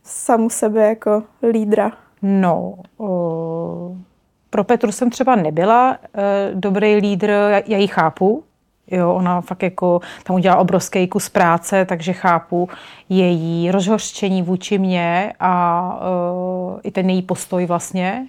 samu 0.02 0.50
sebe 0.50 0.88
jako 0.88 1.22
lídra? 1.50 1.92
No, 2.22 2.74
pro 4.50 4.64
Petru 4.64 4.92
jsem 4.92 5.10
třeba 5.10 5.36
nebyla 5.36 5.98
dobrý 6.54 6.96
lídr, 6.96 7.30
já 7.66 7.78
ji 7.78 7.86
chápu, 7.86 8.44
Jo, 8.90 9.14
ona 9.14 9.40
fakt 9.40 9.62
jako 9.62 10.00
tam 10.24 10.36
udělala 10.36 10.60
obrovský 10.60 11.08
kus 11.08 11.28
práce, 11.28 11.84
takže 11.84 12.12
chápu 12.12 12.68
její 13.08 13.70
rozhořčení 13.70 14.42
vůči 14.42 14.78
mně 14.78 15.32
a 15.40 15.94
uh, 16.72 16.80
i 16.82 16.90
ten 16.90 17.10
její 17.10 17.22
postoj 17.22 17.66
vlastně, 17.66 18.26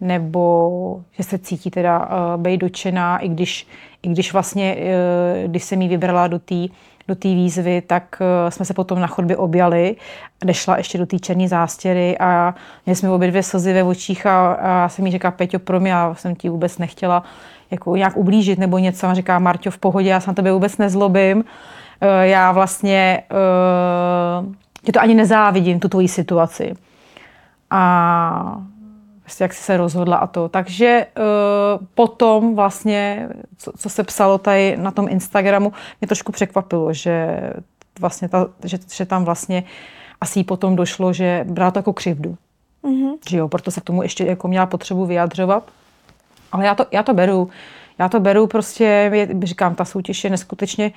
nebo 0.00 1.00
že 1.12 1.22
se 1.22 1.38
cítí 1.38 1.70
teda 1.70 1.98
uh, 1.98 2.42
být 2.42 2.56
dočená, 2.56 3.18
i 3.18 3.28
když, 3.28 3.66
i 4.02 4.08
když 4.08 4.32
vlastně, 4.32 4.76
uh, 4.76 5.50
když 5.50 5.64
jsem 5.64 5.82
jí 5.82 5.88
vybrala 5.88 6.26
do 6.26 6.38
té 6.38 6.66
do 7.08 7.14
té 7.14 7.28
výzvy, 7.28 7.82
tak 7.86 8.22
jsme 8.48 8.64
se 8.64 8.74
potom 8.74 9.00
na 9.00 9.06
chodbě 9.06 9.36
objali, 9.36 9.96
nešla 10.44 10.76
ještě 10.76 10.98
do 10.98 11.06
té 11.06 11.18
černé 11.18 11.48
zástěry 11.48 12.18
a 12.18 12.54
měli 12.86 12.96
jsme 12.96 13.10
obě 13.10 13.28
dvě 13.28 13.42
slzy 13.42 13.72
ve 13.72 13.82
očích 13.82 14.26
a, 14.26 14.52
a 14.52 14.68
já 14.68 14.88
jsem 14.88 15.06
jí 15.06 15.12
říkala, 15.12 15.32
Peťo, 15.32 15.58
pro 15.58 15.80
mě, 15.80 15.90
já 15.90 16.14
jsem 16.14 16.34
ti 16.34 16.48
vůbec 16.48 16.78
nechtěla 16.78 17.22
jako 17.74 17.96
nějak 17.96 18.16
ublížit 18.16 18.58
nebo 18.58 18.78
něco. 18.78 19.06
A 19.06 19.14
říká, 19.14 19.38
Marťo, 19.38 19.70
v 19.70 19.78
pohodě, 19.78 20.08
já 20.08 20.20
se 20.20 20.30
na 20.30 20.34
tebe 20.34 20.52
vůbec 20.52 20.78
nezlobím. 20.78 21.44
Eh, 22.00 22.26
já 22.26 22.52
vlastně 22.52 23.22
tě 24.82 24.92
to 24.92 25.00
ani 25.00 25.14
nezávidím, 25.14 25.80
tu 25.80 25.88
tvoji 25.88 26.08
situaci. 26.08 26.74
A 27.70 28.62
vlastně 29.24 29.44
jak 29.44 29.54
jsi 29.54 29.62
se 29.62 29.76
rozhodla 29.76 30.16
a 30.16 30.26
to. 30.26 30.48
Takže 30.48 31.06
uh, 31.16 31.86
potom 31.94 32.54
vlastně, 32.54 33.28
co, 33.58 33.72
co 33.78 33.90
se 33.90 34.04
psalo 34.04 34.38
tady 34.38 34.76
na 34.76 34.90
tom 34.90 35.08
Instagramu, 35.08 35.72
mě 36.00 36.08
trošku 36.08 36.32
překvapilo, 36.32 36.92
že 36.92 37.40
vlastně 38.00 38.28
ta, 38.28 38.46
že, 38.64 38.78
že 38.94 39.06
tam 39.06 39.24
vlastně 39.24 39.64
asi 40.20 40.38
jí 40.38 40.44
potom 40.44 40.76
došlo, 40.76 41.12
že 41.12 41.44
brala 41.48 41.70
to 41.70 41.78
jako 41.78 41.92
křivdu. 41.92 42.36
Mm-hmm. 42.84 43.12
Že 43.28 43.38
jo, 43.38 43.48
proto 43.48 43.70
se 43.70 43.80
k 43.80 43.84
tomu 43.84 44.02
ještě 44.02 44.24
jako 44.24 44.48
měla 44.48 44.66
potřebu 44.66 45.06
vyjadřovat. 45.06 45.70
Ale 46.54 46.64
já 46.64 46.74
to, 46.74 46.86
já 46.90 47.02
to 47.02 47.14
beru. 47.14 47.48
Já 47.98 48.08
to 48.08 48.20
beru 48.20 48.46
prostě, 48.46 49.12
říkám, 49.42 49.74
ta 49.74 49.84
soutěž 49.84 50.24
je 50.24 50.30
neskutečně 50.30 50.92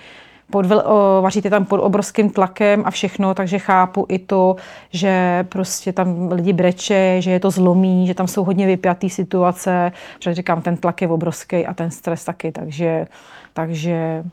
pod, 0.51 0.65
o, 0.71 1.21
vaříte 1.21 1.49
tam 1.49 1.65
pod 1.65 1.79
obrovským 1.79 2.29
tlakem 2.29 2.83
a 2.85 2.91
všechno, 2.91 3.33
takže 3.33 3.59
chápu 3.59 4.05
i 4.09 4.19
to, 4.19 4.55
že 4.89 5.45
prostě 5.49 5.93
tam 5.93 6.31
lidi 6.31 6.53
breče, 6.53 7.15
že 7.19 7.31
je 7.31 7.39
to 7.39 7.51
zlomí, 7.51 8.07
že 8.07 8.13
tam 8.13 8.27
jsou 8.27 8.43
hodně 8.43 8.67
vypjatý 8.67 9.09
situace, 9.09 9.91
že 10.19 10.33
říkám, 10.33 10.61
ten 10.61 10.77
tlak 10.77 11.01
je 11.01 11.07
obrovský 11.07 11.65
a 11.65 11.73
ten 11.73 11.91
stres 11.91 12.25
taky, 12.25 12.51
takže, 12.51 13.07
takže 13.53 14.23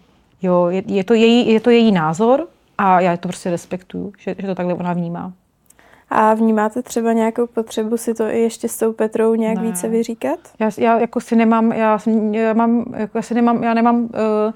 jo, 0.43 0.67
je, 0.67 0.83
je, 0.87 1.05
to 1.05 1.15
její, 1.15 1.53
je 1.53 1.61
to 1.61 1.71
její 1.71 1.93
názor 1.93 2.47
a 2.79 3.01
já 3.01 3.17
to 3.17 3.29
prostě 3.29 3.51
respektuju, 3.51 4.13
že, 4.19 4.35
že 4.39 4.47
to 4.47 4.55
takhle 4.55 4.75
ona 4.75 4.93
vnímá. 4.93 5.33
A 6.11 6.35
vnímáte 6.35 6.83
třeba 6.83 7.13
nějakou 7.13 7.47
potřebu 7.47 7.97
si 7.97 8.15
to 8.15 8.25
i 8.25 8.41
ještě 8.41 8.69
s 8.69 8.79
tou 8.79 8.93
Petrou 8.93 9.35
nějak 9.35 9.57
ne. 9.57 9.63
více 9.63 9.89
vyříkat? 9.89 10.39
Já, 10.59 10.71
já 10.79 10.99
jako 10.99 11.21
si 11.21 11.37
nemám, 11.37 11.73
já, 11.73 11.99
já 12.31 12.53
mám, 12.53 12.85
jako 12.97 13.19
já 13.19 13.23
si 13.23 13.35
nemám, 13.35 13.65
já 13.65 13.75
nemám, 13.75 13.97
uh, 13.97 14.11
uh, 14.11 14.55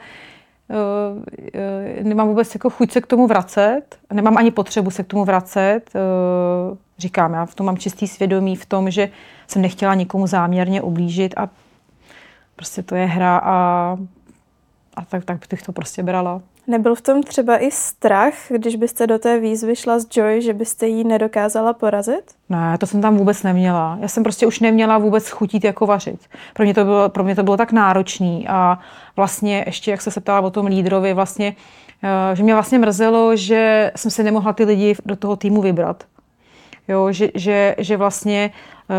nemám 2.02 2.28
vůbec 2.28 2.54
jako 2.54 2.70
chuť 2.70 2.92
se 2.92 3.00
k 3.00 3.06
tomu 3.06 3.26
vracet, 3.26 3.82
nemám 4.12 4.36
ani 4.36 4.50
potřebu 4.50 4.90
se 4.90 5.02
k 5.02 5.06
tomu 5.06 5.24
vracet. 5.24 5.80
Uh, 5.94 6.76
říkám, 6.98 7.32
já 7.32 7.46
v 7.46 7.54
tom 7.54 7.66
mám 7.66 7.78
čistý 7.78 8.08
svědomí 8.08 8.56
v 8.56 8.66
tom, 8.66 8.90
že 8.90 9.08
jsem 9.46 9.62
nechtěla 9.62 9.94
nikomu 9.94 10.26
záměrně 10.26 10.82
ublížit 10.82 11.34
a 11.36 11.48
prostě 12.56 12.82
to 12.82 12.94
je 12.94 13.06
hra 13.06 13.38
a, 13.38 13.96
a 14.96 15.04
tak, 15.04 15.24
tak 15.24 15.38
bych 15.50 15.62
to 15.62 15.72
prostě 15.72 16.02
brala. 16.02 16.42
Nebyl 16.68 16.94
v 16.94 17.00
tom 17.00 17.22
třeba 17.22 17.58
i 17.58 17.70
strach, 17.70 18.34
když 18.48 18.76
byste 18.76 19.06
do 19.06 19.18
té 19.18 19.40
výzvy 19.40 19.76
šla 19.76 19.98
s 19.98 20.06
Joy, 20.16 20.42
že 20.42 20.54
byste 20.54 20.86
jí 20.86 21.04
nedokázala 21.04 21.72
porazit? 21.72 22.22
Ne, 22.48 22.78
to 22.78 22.86
jsem 22.86 23.00
tam 23.00 23.16
vůbec 23.16 23.42
neměla. 23.42 23.98
Já 24.00 24.08
jsem 24.08 24.22
prostě 24.22 24.46
už 24.46 24.60
neměla 24.60 24.98
vůbec 24.98 25.28
chutit 25.28 25.64
jako 25.64 25.86
vařit. 25.86 26.20
Pro 26.54 26.64
mě 26.64 26.74
to 26.74 26.84
bylo, 26.84 27.08
pro 27.08 27.24
mě 27.24 27.36
to 27.36 27.42
bylo 27.42 27.56
tak 27.56 27.72
náročný 27.72 28.48
a 28.48 28.78
vlastně 29.16 29.64
ještě, 29.66 29.90
jak 29.90 30.02
se 30.02 30.10
se 30.10 30.20
ptala 30.20 30.40
o 30.40 30.50
tom 30.50 30.66
lídrovi, 30.66 31.14
vlastně, 31.14 31.56
eh, 32.02 32.36
že 32.36 32.42
mě 32.42 32.54
vlastně 32.54 32.78
mrzelo, 32.78 33.36
že 33.36 33.92
jsem 33.96 34.10
se 34.10 34.22
nemohla 34.22 34.52
ty 34.52 34.64
lidi 34.64 34.96
do 35.06 35.16
toho 35.16 35.36
týmu 35.36 35.62
vybrat. 35.62 36.04
Jo, 36.88 37.12
že, 37.12 37.28
že, 37.34 37.74
že 37.78 37.96
vlastně 37.96 38.50
uh, 38.90 38.96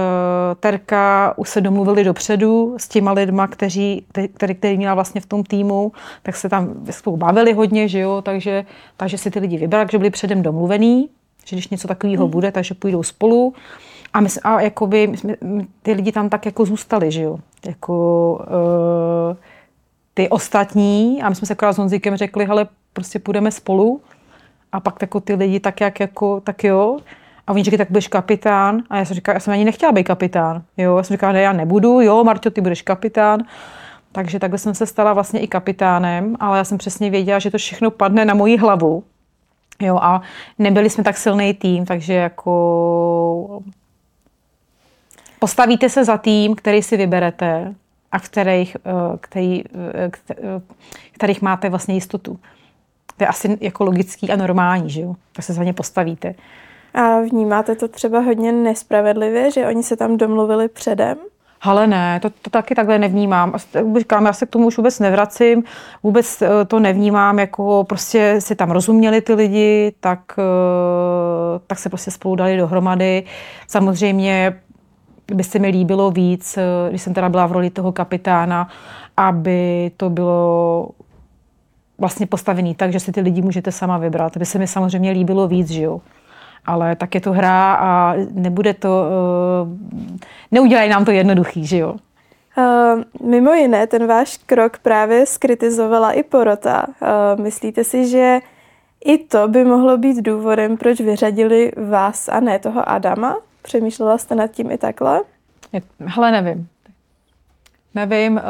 Terka 0.59 1.33
už 1.37 1.49
se 1.49 1.61
domluvili 1.61 2.03
dopředu 2.03 2.75
s 2.77 2.87
těma 2.87 3.11
lidma, 3.11 3.47
kteří, 3.47 4.05
který, 4.33 4.55
který 4.55 4.77
měla 4.77 4.93
vlastně 4.93 5.21
v 5.21 5.25
tom 5.25 5.43
týmu, 5.43 5.91
tak 6.23 6.35
se 6.35 6.49
tam 6.49 6.73
spolu 6.89 7.17
bavili 7.17 7.53
hodně, 7.53 7.87
že 7.87 7.99
jo, 7.99 8.21
takže, 8.21 8.65
takže 8.97 9.17
si 9.17 9.31
ty 9.31 9.39
lidi 9.39 9.57
vybrali, 9.57 9.85
takže 9.85 9.97
byli 9.97 10.09
předem 10.09 10.41
domluvený, 10.41 11.09
že 11.45 11.55
když 11.55 11.69
něco 11.69 11.87
takového 11.87 12.25
mm. 12.25 12.31
bude, 12.31 12.51
takže 12.51 12.73
půjdou 12.73 13.03
spolu. 13.03 13.53
A, 14.13 14.21
my, 14.21 14.29
a 14.43 14.61
jakoby, 14.61 15.07
my 15.07 15.17
jsme, 15.17 15.35
ty 15.81 15.93
lidi 15.93 16.11
tam 16.11 16.29
tak 16.29 16.45
jako 16.45 16.65
zůstali, 16.65 17.11
že 17.11 17.21
jo. 17.21 17.37
Jako 17.65 18.33
uh, 18.33 19.37
ty 20.13 20.29
ostatní, 20.29 21.21
a 21.21 21.29
my 21.29 21.35
jsme 21.35 21.47
se 21.47 21.53
akorát 21.53 21.73
s 21.73 21.77
Honzíkem 21.77 22.15
řekli, 22.15 22.45
hele, 22.45 22.67
prostě 22.93 23.19
půjdeme 23.19 23.51
spolu. 23.51 24.01
A 24.71 24.79
pak 24.79 25.01
jako 25.01 25.19
ty 25.19 25.33
lidi 25.33 25.59
tak 25.59 25.81
jak 25.81 25.99
jako, 25.99 26.41
tak 26.41 26.63
jo. 26.63 26.97
A 27.49 27.53
oni 27.53 27.63
říkají, 27.63 27.77
tak 27.77 27.87
budeš 27.87 28.07
kapitán. 28.07 28.83
A 28.89 28.97
já 28.97 29.05
jsem 29.05 29.15
říkala, 29.15 29.33
já 29.33 29.39
jsem 29.39 29.53
ani 29.53 29.65
nechtěla 29.65 29.91
být 29.91 30.03
kapitán. 30.03 30.63
Jo, 30.77 30.97
já 30.97 31.03
jsem 31.03 31.13
říkala, 31.13 31.33
ne, 31.33 31.41
já 31.41 31.53
nebudu, 31.53 32.01
jo, 32.01 32.23
Marťo, 32.23 32.49
ty 32.49 32.61
budeš 32.61 32.81
kapitán. 32.81 33.43
Takže 34.11 34.39
takhle 34.39 34.57
jsem 34.57 34.75
se 34.75 34.85
stala 34.85 35.13
vlastně 35.13 35.39
i 35.39 35.47
kapitánem, 35.47 36.35
ale 36.39 36.57
já 36.57 36.63
jsem 36.63 36.77
přesně 36.77 37.09
věděla, 37.09 37.39
že 37.39 37.51
to 37.51 37.57
všechno 37.57 37.91
padne 37.91 38.25
na 38.25 38.33
moji 38.33 38.57
hlavu. 38.57 39.03
Jo, 39.81 39.99
a 40.01 40.21
nebyli 40.59 40.89
jsme 40.89 41.03
tak 41.03 41.17
silný 41.17 41.53
tým, 41.53 41.85
takže 41.85 42.13
jako 42.13 43.63
postavíte 45.39 45.89
se 45.89 46.05
za 46.05 46.17
tým, 46.17 46.55
který 46.55 46.83
si 46.83 46.97
vyberete 46.97 47.75
a 48.11 48.19
v 48.19 48.29
kterých, 48.29 48.77
eh, 48.85 49.17
který, 49.17 49.63
eh, 49.93 50.11
eh, 50.31 50.61
kterých 51.11 51.41
máte 51.41 51.69
vlastně 51.69 51.95
jistotu. 51.95 52.39
To 53.17 53.23
je 53.23 53.27
asi 53.27 53.57
jako 53.61 53.83
logický 53.83 54.31
a 54.31 54.35
normální, 54.35 54.89
že 54.89 55.01
jo? 55.01 55.15
Tak 55.33 55.45
se 55.45 55.53
za 55.53 55.63
ně 55.63 55.73
postavíte. 55.73 56.35
A 56.93 57.19
vnímáte 57.19 57.75
to 57.75 57.87
třeba 57.87 58.19
hodně 58.19 58.51
nespravedlivě, 58.51 59.51
že 59.51 59.67
oni 59.67 59.83
se 59.83 59.97
tam 59.97 60.17
domluvili 60.17 60.67
předem? 60.67 61.17
Ale 61.61 61.87
ne, 61.87 62.19
to, 62.19 62.29
to 62.29 62.49
taky 62.49 62.75
takhle 62.75 62.99
nevnímám. 62.99 63.53
Říkám, 63.97 64.25
já 64.25 64.33
se 64.33 64.45
k 64.45 64.49
tomu 64.49 64.67
už 64.67 64.77
vůbec 64.77 64.99
nevracím, 64.99 65.63
vůbec 66.03 66.41
eh, 66.41 66.65
to 66.67 66.79
nevnímám, 66.79 67.39
jako 67.39 67.83
prostě 67.83 68.35
si 68.39 68.55
tam 68.55 68.71
rozuměli 68.71 69.21
ty 69.21 69.33
lidi, 69.33 69.93
tak, 69.99 70.19
eh, 70.37 71.59
tak 71.67 71.79
se 71.79 71.89
prostě 71.89 72.11
spolu 72.11 72.35
dali 72.35 72.57
dohromady. 72.57 73.23
Samozřejmě 73.67 74.59
by 75.33 75.43
se 75.43 75.59
mi 75.59 75.67
líbilo 75.67 76.11
víc, 76.11 76.57
eh, 76.57 76.89
když 76.89 77.01
jsem 77.01 77.13
teda 77.13 77.29
byla 77.29 77.45
v 77.45 77.51
roli 77.51 77.69
toho 77.69 77.91
kapitána, 77.91 78.69
aby 79.17 79.91
to 79.97 80.09
bylo 80.09 80.89
vlastně 81.97 82.27
postavený 82.27 82.75
tak, 82.75 82.91
že 82.91 82.99
si 82.99 83.11
ty 83.11 83.21
lidi 83.21 83.41
můžete 83.41 83.71
sama 83.71 83.97
vybrat. 83.97 84.37
By 84.37 84.45
se 84.45 84.59
mi 84.59 84.67
samozřejmě 84.67 85.11
líbilo 85.11 85.47
víc, 85.47 85.69
že 85.69 85.81
jo 85.81 86.01
ale 86.69 86.95
tak 86.95 87.15
je 87.15 87.21
to 87.21 87.31
hra 87.31 87.73
a 87.73 88.13
nebude 88.31 88.73
to, 88.73 88.89
uh, 88.89 89.69
neudělají 90.51 90.89
nám 90.89 91.05
to 91.05 91.11
jednoduchý, 91.11 91.65
že 91.65 91.77
jo. 91.77 91.95
Uh, 92.57 93.27
mimo 93.29 93.53
jiné, 93.53 93.87
ten 93.87 94.07
váš 94.07 94.37
krok 94.37 94.77
právě 94.77 95.25
skritizovala 95.25 96.11
i 96.11 96.23
porota. 96.23 96.85
Uh, 96.87 97.43
myslíte 97.43 97.83
si, 97.83 98.07
že 98.07 98.39
i 99.05 99.17
to 99.17 99.47
by 99.47 99.65
mohlo 99.65 99.97
být 99.97 100.17
důvodem, 100.21 100.77
proč 100.77 101.01
vyřadili 101.01 101.71
vás 101.89 102.29
a 102.29 102.39
ne 102.39 102.59
toho 102.59 102.89
Adama? 102.89 103.37
Přemýšlela 103.61 104.17
jste 104.17 104.35
nad 104.35 104.51
tím 104.51 104.71
i 104.71 104.77
takhle? 104.77 105.21
Hele, 106.05 106.31
nevím. 106.31 106.67
Nevím, 107.95 108.33
uh, 108.33 108.41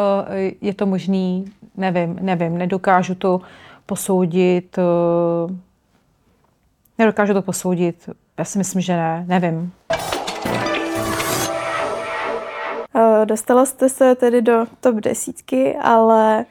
je 0.61 0.73
to 0.73 0.85
možný, 0.85 1.45
nevím, 1.77 2.17
nevím, 2.21 2.57
nedokážu 2.57 3.15
to 3.15 3.41
posoudit. 3.85 4.77
Nedokážu 6.99 7.33
to 7.33 7.41
posoudit. 7.41 8.09
Já 8.37 8.45
si 8.45 8.57
myslím, 8.57 8.81
že 8.81 8.93
ne, 8.93 9.25
nevím. 9.27 9.71
Dostala 13.25 13.65
jste 13.65 13.89
se 13.89 14.15
tedy 14.15 14.41
do 14.41 14.65
top 14.79 14.95
desítky, 14.95 15.75
ale 15.81 16.45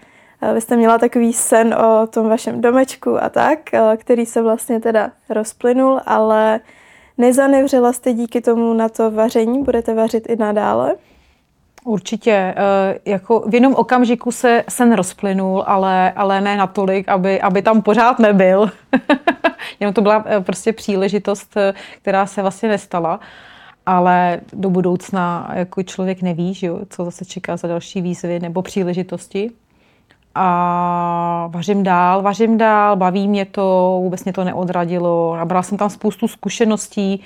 vy 0.55 0.61
jste 0.61 0.76
měla 0.76 0.99
takový 0.99 1.33
sen 1.33 1.75
o 1.75 2.07
tom 2.07 2.28
vašem 2.28 2.61
domečku 2.61 3.23
a 3.23 3.28
tak, 3.28 3.59
který 3.97 4.26
se 4.26 4.43
vlastně 4.43 4.81
teda 4.81 5.11
rozplynul, 5.31 6.00
ale 6.07 6.61
nezanevřela 7.19 7.93
jste 7.93 8.12
díky 8.12 8.40
tomu 8.40 8.73
na 8.73 8.88
to 8.88 9.11
vaření, 9.11 9.62
budete 9.62 9.95
vařit 9.95 10.31
i 10.31 10.37
nadále? 10.37 10.95
Určitě. 11.88 12.54
Jako 13.04 13.40
v 13.40 13.54
jednom 13.54 13.75
okamžiku 13.75 14.33
se 14.33 14.64
sen 14.68 14.92
rozplynul, 14.92 15.64
ale, 15.66 16.12
ale 16.12 16.40
ne 16.40 16.57
natolik, 16.57 17.09
aby, 17.09 17.40
aby 17.40 17.62
tam 17.62 17.83
pořád 17.83 18.18
nebyl. 18.18 18.71
Jenom 19.80 19.95
to 19.95 20.02
byla 20.02 20.25
e, 20.26 20.40
prostě 20.40 20.73
příležitost, 20.73 21.57
e, 21.57 21.75
která 22.02 22.26
se 22.26 22.42
vlastně 22.42 22.68
nestala 22.68 23.21
ale 23.87 24.40
do 24.52 24.71
budoucna 24.71 25.50
jako 25.54 25.83
člověk 25.83 26.23
neví, 26.23 26.54
že 26.54 26.66
jo, 26.66 26.80
co 26.90 27.04
zase 27.04 27.25
čeká 27.25 27.57
za 27.57 27.68
další 27.68 28.00
výzvy 28.00 28.40
nebo 28.40 28.62
příležitosti. 28.62 29.50
A 30.35 31.49
vařím 31.50 31.83
dál, 31.83 32.23
vařím 32.23 32.59
dál, 32.59 32.97
baví 32.97 33.28
mě 33.28 33.45
to, 33.45 33.99
vůbec 34.02 34.25
mě 34.25 34.33
to 34.33 34.45
neodradilo. 34.45 35.37
Nabrala 35.37 35.62
jsem 35.62 35.78
tam 35.78 35.90
spoustu 35.90 36.28
zkušeností, 36.28 37.23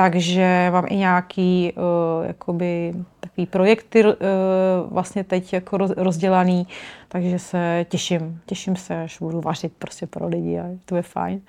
takže 0.00 0.70
mám 0.72 0.84
i 0.88 0.96
nějaký 0.96 1.72
uh, 1.76 2.26
jakoby, 2.26 2.94
takový 3.20 3.46
projekty 3.46 4.04
uh, 4.04 4.12
vlastně 4.90 5.24
teď 5.24 5.52
jako 5.52 5.76
rozdělaný, 5.76 6.66
takže 7.08 7.38
se 7.38 7.86
těším, 7.88 8.40
těším 8.46 8.76
se, 8.76 9.02
až 9.02 9.18
budu 9.18 9.40
vařit 9.40 9.72
prostě 9.78 10.06
pro 10.06 10.28
lidi 10.28 10.58
a 10.58 10.64
to 10.84 10.96
je 10.96 11.02
fajn. 11.02 11.40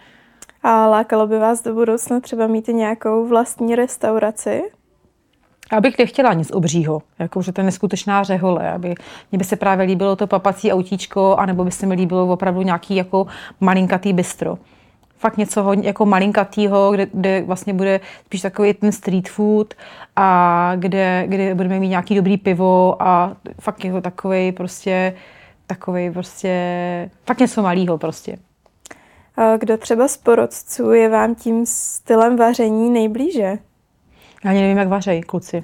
A 0.64 0.88
lákalo 0.88 1.28
by 1.28 1.40
vás 1.40 1.64
do 1.64 1.74
budoucna 1.74 2.20
třeba 2.20 2.48
mít 2.48 2.68
nějakou 2.68 3.28
vlastní 3.28 3.76
restauraci? 3.76 4.64
Já 5.74 5.82
bych 5.82 5.98
nechtěla 5.98 6.34
nic 6.34 6.52
obřího, 6.52 7.02
jako 7.20 7.42
že 7.42 7.52
to 7.52 7.62
je 7.62 7.66
neskutečná 7.66 8.24
řehole, 8.24 8.72
aby 8.72 8.96
mě 9.32 9.38
by 9.38 9.44
se 9.44 9.56
právě 9.56 9.86
líbilo 9.86 10.16
to 10.16 10.28
papací 10.28 10.72
autíčko, 10.72 11.36
anebo 11.36 11.64
by 11.64 11.72
se 11.72 11.86
mi 11.86 11.96
líbilo 11.96 12.34
opravdu 12.34 12.62
nějaký 12.62 12.96
jako 12.96 13.28
malinkatý 13.60 14.14
bistro. 14.14 14.58
Fakt 15.22 15.38
něco 15.38 15.64
hodně 15.64 15.88
jako 15.88 16.06
malinkatýho, 16.06 16.92
kde, 16.92 17.08
kde 17.14 17.42
vlastně 17.42 17.74
bude 17.74 18.00
spíš 18.26 18.42
takový 18.42 18.74
ten 18.74 18.92
street 18.92 19.30
food 19.30 19.74
a 20.16 20.72
kde, 20.76 21.24
kde 21.28 21.56
budeme 21.56 21.80
mít 21.80 21.88
nějaký 21.88 22.16
dobrý 22.16 22.38
pivo 22.38 23.04
a 23.04 23.36
fakt 23.60 23.86
jako 23.86 24.02
takový 24.02 24.52
prostě 24.52 25.14
takový 25.68 26.12
prostě, 26.12 27.10
fakt 27.26 27.40
něco 27.40 27.62
malého 27.62 27.98
prostě. 27.98 28.38
Kdo 29.58 29.78
třeba 29.78 30.08
z 30.08 30.18
porodců 30.18 30.92
je 30.92 31.10
vám 31.10 31.36
tím 31.36 31.66
stylem 31.66 32.36
vaření 32.38 32.90
nejblíže? 32.90 33.58
Já 34.44 34.52
ani 34.52 34.62
nevím, 34.62 34.78
jak 34.78 34.88
vařejí 34.88 35.22
kluci. 35.22 35.62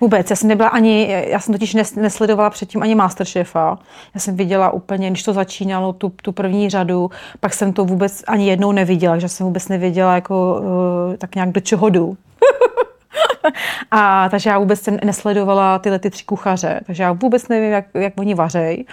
Vůbec. 0.00 0.30
Já 0.30 0.36
jsem 0.36 0.48
nebyla 0.48 0.68
ani, 0.68 1.24
já 1.26 1.40
jsem 1.40 1.54
totiž 1.54 1.74
nesledovala 1.96 2.50
předtím 2.50 2.82
ani 2.82 2.94
Masterchefa. 2.94 3.78
Já 4.14 4.20
jsem 4.20 4.36
viděla 4.36 4.70
úplně, 4.70 5.10
když 5.10 5.22
to 5.22 5.32
začínalo, 5.32 5.92
tu, 5.92 6.12
tu 6.22 6.32
první 6.32 6.70
řadu, 6.70 7.10
pak 7.40 7.54
jsem 7.54 7.72
to 7.72 7.84
vůbec 7.84 8.22
ani 8.26 8.48
jednou 8.48 8.72
neviděla, 8.72 9.18
že 9.18 9.28
jsem 9.28 9.46
vůbec 9.46 9.68
nevěděla, 9.68 10.14
jako, 10.14 10.60
uh, 10.60 11.16
tak 11.16 11.34
nějak 11.34 11.52
do 11.52 11.60
čeho 11.60 11.88
jdu. 11.88 12.16
a 13.90 14.28
takže 14.28 14.50
já 14.50 14.58
vůbec 14.58 14.80
jsem 14.80 14.98
nesledovala 15.04 15.78
tyhle 15.78 15.98
ty 15.98 16.10
tři 16.10 16.24
kuchaře, 16.24 16.80
takže 16.86 17.02
já 17.02 17.12
vůbec 17.12 17.48
nevím, 17.48 17.70
jak, 17.70 17.84
jak 17.94 18.12
oni 18.18 18.34
vařejí 18.34 18.86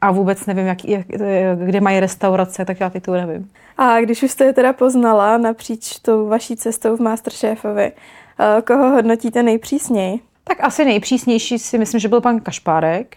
a 0.00 0.10
vůbec 0.10 0.46
nevím, 0.46 0.66
jak, 0.66 0.84
jak, 0.84 1.06
kde 1.64 1.80
mají 1.80 2.00
restaurace, 2.00 2.64
tak 2.64 2.80
já 2.80 2.90
ty 2.90 3.00
to 3.00 3.12
nevím. 3.12 3.50
A 3.78 4.00
když 4.00 4.22
už 4.22 4.30
jste 4.30 4.44
je 4.44 4.52
teda 4.52 4.72
poznala 4.72 5.38
napříč 5.38 5.98
tou 5.98 6.26
vaší 6.26 6.56
cestou 6.56 6.96
v 6.96 7.00
Masterchefovi, 7.00 7.84
eh, 7.84 7.92
koho 8.66 8.90
hodnotíte 8.90 9.42
nejpřísněji? 9.42 10.20
Tak 10.44 10.64
asi 10.64 10.84
nejpřísnější 10.84 11.58
si 11.58 11.78
myslím, 11.78 12.00
že 12.00 12.08
byl 12.08 12.20
pan 12.20 12.40
Kašpárek, 12.40 13.16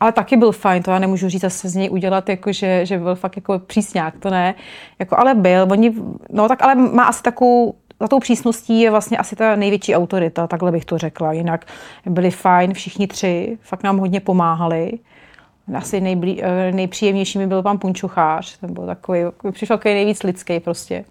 ale 0.00 0.12
taky 0.12 0.36
byl 0.36 0.52
fajn, 0.52 0.82
to 0.82 0.90
já 0.90 0.98
nemůžu 0.98 1.28
říct 1.28 1.40
zase 1.40 1.68
z 1.68 1.74
něj 1.74 1.90
udělat, 1.90 2.28
jako 2.28 2.52
že, 2.52 2.86
že 2.86 2.98
byl 2.98 3.14
fakt 3.14 3.36
jako 3.36 3.58
přísňák, 3.58 4.18
to 4.18 4.30
ne. 4.30 4.54
Jako, 4.98 5.18
ale 5.18 5.34
byl, 5.34 5.66
oni, 5.70 5.94
no 6.30 6.48
tak 6.48 6.62
ale 6.62 6.74
má 6.74 7.04
asi 7.04 7.22
takovou 7.22 7.74
za 8.00 8.08
tou 8.08 8.18
přísností 8.18 8.80
je 8.80 8.90
vlastně 8.90 9.18
asi 9.18 9.36
ta 9.36 9.56
největší 9.56 9.94
autorita, 9.94 10.46
takhle 10.46 10.72
bych 10.72 10.84
to 10.84 10.98
řekla. 10.98 11.32
Jinak 11.32 11.64
byli 12.06 12.30
fajn 12.30 12.74
všichni 12.74 13.06
tři, 13.06 13.58
fakt 13.60 13.82
nám 13.82 13.98
hodně 13.98 14.20
pomáhali. 14.20 14.92
Asi 15.74 16.00
nejblí, 16.00 16.42
eh, 16.42 16.72
nejpříjemnější 16.72 17.38
mi 17.38 17.46
byl 17.46 17.62
pan 17.62 17.78
Punčuchář, 17.78 18.58
ten 18.58 18.72
byl 18.74 18.86
takový, 18.86 19.20
přišel 19.50 19.76
takový 19.76 19.94
nejvíc 19.94 20.22
lidský 20.22 20.60
prostě. 20.60 21.04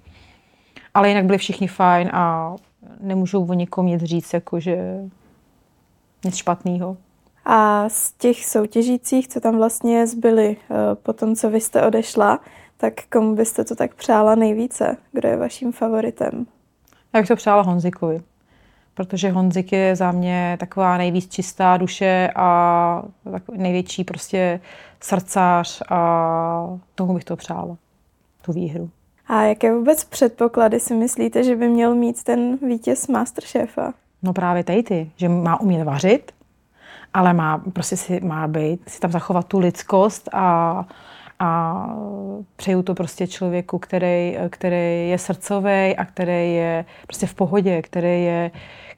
Ale 0.93 1.09
jinak 1.09 1.25
byli 1.25 1.37
všichni 1.37 1.67
fajn 1.67 2.09
a 2.13 2.55
nemůžu 2.99 3.45
o 3.49 3.53
nikom 3.53 3.85
nic 3.85 4.03
říct, 4.03 4.33
jakože 4.33 5.01
nic 6.25 6.35
špatného. 6.35 6.97
A 7.45 7.89
z 7.89 8.11
těch 8.11 8.45
soutěžících, 8.45 9.27
co 9.27 9.39
tam 9.39 9.57
vlastně 9.57 10.07
zbyli 10.07 10.57
eh, 10.57 10.75
po 10.95 11.13
tom, 11.13 11.35
co 11.35 11.49
vy 11.49 11.61
jste 11.61 11.87
odešla, 11.87 12.39
tak 12.77 12.93
komu 13.11 13.35
byste 13.35 13.63
to 13.63 13.75
tak 13.75 13.95
přála 13.95 14.35
nejvíce? 14.35 14.97
Kdo 15.11 15.29
je 15.29 15.37
vaším 15.37 15.71
favoritem? 15.71 16.45
Já 17.13 17.21
bych 17.21 17.27
to 17.27 17.35
přála 17.35 17.61
Honzikovi, 17.61 18.21
protože 18.93 19.29
Honzik 19.29 19.71
je 19.71 19.95
za 19.95 20.11
mě 20.11 20.57
taková 20.59 20.97
nejvíc 20.97 21.33
čistá 21.33 21.77
duše 21.77 22.29
a 22.35 23.03
největší 23.55 24.03
prostě 24.03 24.59
srdcář 25.01 25.81
a 25.89 26.79
tomu 26.95 27.13
bych 27.13 27.23
to 27.23 27.35
přála, 27.35 27.77
tu 28.41 28.53
výhru. 28.53 28.89
A 29.27 29.43
jaké 29.43 29.73
vůbec 29.73 30.03
předpoklady 30.03 30.79
si 30.79 30.93
myslíte, 30.93 31.43
že 31.43 31.55
by 31.55 31.67
měl 31.67 31.95
mít 31.95 32.23
ten 32.23 32.57
vítěz 32.57 33.07
Masterchefa? 33.07 33.93
No 34.23 34.33
právě 34.33 34.63
tady 34.63 34.83
ty, 34.83 35.11
že 35.15 35.29
má 35.29 35.61
umět 35.61 35.83
vařit, 35.83 36.31
ale 37.13 37.33
má, 37.33 37.57
prostě 37.57 37.97
si 37.97 38.19
má 38.19 38.47
být, 38.47 38.89
si 38.89 38.99
tam 38.99 39.11
zachovat 39.11 39.47
tu 39.47 39.59
lidskost 39.59 40.29
a 40.33 40.85
a 41.39 41.89
přeju 42.55 42.83
to 42.83 42.95
prostě 42.95 43.27
člověku, 43.27 43.79
který, 43.79 44.37
který 44.49 45.09
je 45.09 45.17
srdcový 45.17 45.95
a 45.97 46.05
který 46.05 46.53
je 46.53 46.85
prostě 47.07 47.27
v 47.27 47.33
pohodě, 47.33 47.81
který 47.81 48.23
je, 48.23 48.51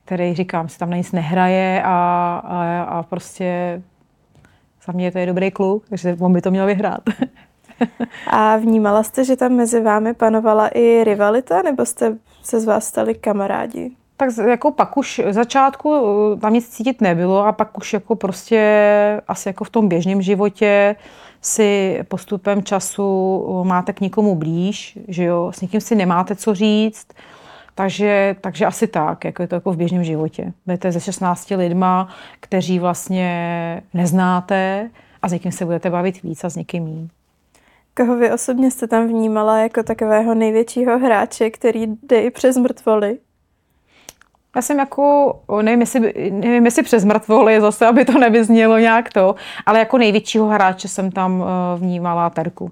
který 0.06 0.36
říkám, 0.36 0.70
si 0.70 0.80
tam 0.80 0.90
na 0.90 0.98
nic 0.98 1.12
nehraje 1.12 1.84
a, 1.84 1.90
a, 2.46 2.82
a 2.84 3.04
prostě 3.04 3.82
za 4.86 4.94
mě 4.94 5.12
to 5.12 5.20
je 5.20 5.26
dobrý 5.26 5.52
kluk, 5.52 5.90
takže 5.90 6.18
on 6.20 6.34
by 6.34 6.42
to 6.42 6.52
měl 6.52 6.66
vyhrát. 6.66 7.02
a 8.28 8.58
vnímala 8.58 9.04
jste, 9.04 9.26
že 9.26 9.36
tam 9.36 9.52
mezi 9.52 9.82
vámi 9.82 10.14
panovala 10.14 10.68
i 10.68 11.04
rivalita, 11.04 11.62
nebo 11.62 11.86
jste 11.86 12.18
se 12.44 12.60
z 12.60 12.66
vás 12.66 12.88
stali 12.88 13.16
kamarádi? 13.16 13.92
Tak 14.18 14.30
jako 14.48 14.72
pak 14.72 14.98
už 14.98 15.22
začátku 15.30 15.96
eh, 15.96 16.40
tam 16.40 16.54
nic 16.54 16.70
cítit 16.70 17.02
nebylo 17.02 17.46
a 17.46 17.52
pak 17.52 17.78
už 17.78 17.94
jako 17.94 18.16
prostě 18.16 18.62
asi 19.28 19.50
jako 19.50 19.64
v 19.64 19.70
tom 19.70 19.88
běžném 19.88 20.22
životě 20.22 20.96
si 21.42 22.00
postupem 22.08 22.64
času 22.64 23.44
eh, 23.50 23.68
máte 23.68 23.94
k 23.94 24.02
někomu 24.02 24.36
blíž, 24.36 25.00
že 25.08 25.24
jo, 25.24 25.52
s 25.56 25.62
někým 25.62 25.82
si 25.82 25.96
nemáte 25.96 26.36
co 26.36 26.56
říct, 26.56 27.08
takže, 27.76 28.36
takže 28.42 28.66
asi 28.66 28.88
tak, 28.88 29.26
jako 29.26 29.42
je 29.42 29.48
to 29.48 29.56
jako 29.56 29.72
v 29.72 29.78
běžném 29.78 30.04
životě. 30.04 30.54
Budete 30.66 30.92
ze 30.92 31.00
16 31.00 31.50
lidma, 31.50 32.10
kteří 32.40 32.80
vlastně 32.80 33.84
neznáte 33.94 34.90
a 35.22 35.30
s 35.30 35.32
někým 35.32 35.52
se 35.52 35.66
budete 35.66 35.90
bavit 35.90 36.24
víc 36.24 36.44
a 36.44 36.50
s 36.50 36.56
někým 36.56 36.84
méně. 36.84 37.17
Koho 37.98 38.16
vy 38.16 38.32
osobně 38.32 38.72
jste 38.72 38.88
tam 38.88 39.08
vnímala 39.08 39.60
jako 39.60 39.84
takového 39.84 40.36
největšího 40.36 41.00
hráče, 41.00 41.50
který 41.50 41.86
jde 42.04 42.22
i 42.22 42.32
přes 42.32 42.58
mrtvoly? 42.58 43.18
Já 44.56 44.62
jsem 44.62 44.80
jako, 44.80 45.40
nevím 45.62 45.80
jestli, 45.80 46.14
nevím, 46.32 46.66
jestli 46.66 46.84
přes 46.84 47.06
mrtvoli 47.06 47.62
zase, 47.62 47.86
aby 47.86 48.06
to 48.06 48.20
nevyznělo 48.20 48.78
nějak 48.78 49.14
to, 49.14 49.36
ale 49.66 49.80
jako 49.80 49.98
největšího 49.98 50.48
hráče 50.48 50.88
jsem 50.88 51.12
tam 51.12 51.44
eh, 51.44 51.80
vnímala 51.80 52.30
Terku. 52.30 52.72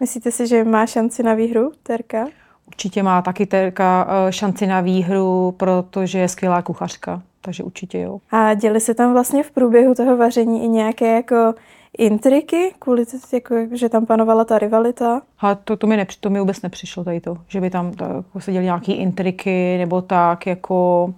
Myslíte 0.00 0.30
si, 0.30 0.46
že 0.46 0.64
má 0.64 0.86
šanci 0.86 1.22
na 1.22 1.34
výhru, 1.34 1.72
Terka? 1.82 2.26
Určitě 2.66 3.02
má 3.02 3.22
taky 3.22 3.46
Terka 3.46 4.08
eh, 4.08 4.32
šanci 4.32 4.66
na 4.66 4.80
výhru, 4.80 5.54
protože 5.56 6.18
je 6.18 6.28
skvělá 6.28 6.62
kuchařka. 6.62 7.22
takže 7.40 7.62
určitě 7.62 8.00
jo. 8.00 8.18
A 8.30 8.54
děli 8.54 8.80
se 8.80 8.94
tam 8.94 9.12
vlastně 9.12 9.42
v 9.42 9.50
průběhu 9.50 9.94
toho 9.94 10.16
vaření 10.16 10.64
i 10.64 10.68
nějaké 10.68 11.14
jako 11.14 11.54
intriky, 11.98 12.74
kvůli 12.78 13.06
to, 13.06 13.16
jako, 13.32 13.54
že 13.72 13.88
tam 13.88 14.06
panovala 14.06 14.44
ta 14.44 14.58
rivalita? 14.58 15.22
A 15.38 15.54
to, 15.54 15.76
to, 15.76 15.86
mi 15.86 15.96
nepři, 15.96 16.18
to 16.20 16.30
mi 16.30 16.40
vůbec 16.40 16.62
nepřišlo 16.62 17.04
tady 17.04 17.20
to, 17.20 17.38
že 17.48 17.60
by 17.60 17.70
tam 17.70 17.92
tak, 17.92 18.08
jako 18.08 18.40
se 18.40 18.52
intriky 18.92 19.78
nebo 19.78 20.02
tak 20.02 20.46
jako 20.46 21.08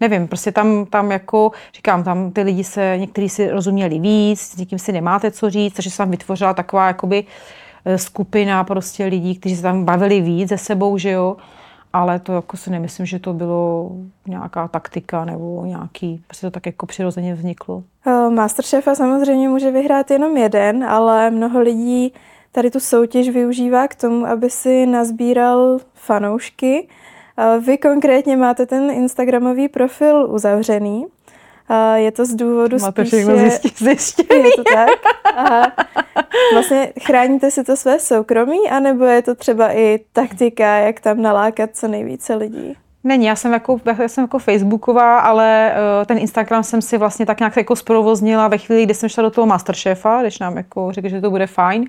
nevím, 0.00 0.28
prostě 0.28 0.52
tam, 0.52 0.86
tam 0.86 1.10
jako, 1.10 1.52
říkám, 1.74 2.04
tam 2.04 2.30
ty 2.30 2.42
lidi 2.42 2.64
se, 2.64 2.94
někteří 2.98 3.28
si 3.28 3.50
rozuměli 3.50 3.98
víc, 3.98 4.40
s 4.40 4.56
někým 4.56 4.78
si 4.78 4.92
nemáte 4.92 5.30
co 5.30 5.50
říct, 5.50 5.74
takže 5.74 5.90
se 5.90 5.98
tam 5.98 6.10
vytvořila 6.10 6.54
taková 6.54 6.86
jakoby 6.86 7.24
eh, 7.84 7.98
skupina 7.98 8.64
prostě 8.64 9.04
lidí, 9.04 9.36
kteří 9.36 9.56
se 9.56 9.62
tam 9.62 9.84
bavili 9.84 10.20
víc 10.20 10.48
ze 10.48 10.58
sebou, 10.58 10.98
že 10.98 11.10
jo, 11.10 11.36
ale 11.92 12.18
to 12.18 12.32
jako 12.32 12.56
si 12.56 12.70
nemyslím, 12.70 13.06
že 13.06 13.18
to 13.18 13.32
bylo 13.32 13.90
nějaká 14.26 14.68
taktika 14.68 15.24
nebo 15.24 15.64
nějaký, 15.66 16.22
prostě 16.26 16.46
to 16.46 16.50
tak 16.50 16.66
jako 16.66 16.86
přirozeně 16.86 17.34
vzniklo. 17.34 17.82
Eh, 18.06 18.30
Masterchefa 18.30 18.94
samozřejmě 18.94 19.48
může 19.48 19.70
vyhrát 19.70 20.10
jenom 20.10 20.36
jeden, 20.36 20.84
ale 20.84 21.30
mnoho 21.30 21.60
lidí 21.60 22.12
tady 22.52 22.70
tu 22.70 22.80
soutěž 22.80 23.28
využívá 23.28 23.88
k 23.88 23.94
tomu, 23.94 24.26
aby 24.26 24.50
si 24.50 24.86
nazbíral 24.86 25.78
fanoušky. 25.94 26.88
Eh, 27.38 27.60
vy 27.60 27.78
konkrétně 27.78 28.36
máte 28.36 28.66
ten 28.66 28.90
Instagramový 28.90 29.68
profil 29.68 30.26
uzavřený. 30.30 31.06
Je 31.94 32.12
to 32.12 32.24
z 32.24 32.34
důvodu 32.34 32.76
Máte 32.80 33.04
spíše... 33.04 33.16
všechno 33.16 33.36
zjistit, 33.36 34.30
Je 34.30 34.50
to 34.56 34.64
tak? 34.74 34.90
Aha. 35.36 35.72
Vlastně 36.52 36.92
chráníte 37.02 37.50
si 37.50 37.64
to 37.64 37.76
své 37.76 38.00
soukromí, 38.00 38.70
anebo 38.70 39.04
je 39.04 39.22
to 39.22 39.34
třeba 39.34 39.72
i 39.72 40.00
taktika, 40.12 40.76
jak 40.76 41.00
tam 41.00 41.22
nalákat 41.22 41.70
co 41.72 41.88
nejvíce 41.88 42.34
lidí? 42.34 42.76
Není, 43.04 43.26
já 43.26 43.36
jsem 43.36 43.52
jako, 43.52 43.80
já 44.02 44.08
jsem 44.08 44.24
jako 44.24 44.38
Facebooková, 44.38 45.18
ale 45.18 45.72
uh, 45.72 46.06
ten 46.06 46.18
Instagram 46.18 46.64
jsem 46.64 46.82
si 46.82 46.98
vlastně 46.98 47.26
tak 47.26 47.40
nějak 47.40 47.56
jako 47.56 47.76
zprovoznila 47.76 48.48
ve 48.48 48.58
chvíli, 48.58 48.84
kdy 48.84 48.94
jsem 48.94 49.08
šla 49.08 49.22
do 49.22 49.30
toho 49.30 49.46
Masterchefa, 49.46 50.22
když 50.22 50.38
nám 50.38 50.56
jako 50.56 50.92
řekl, 50.92 51.08
že 51.08 51.20
to 51.20 51.30
bude 51.30 51.46
fajn. 51.46 51.88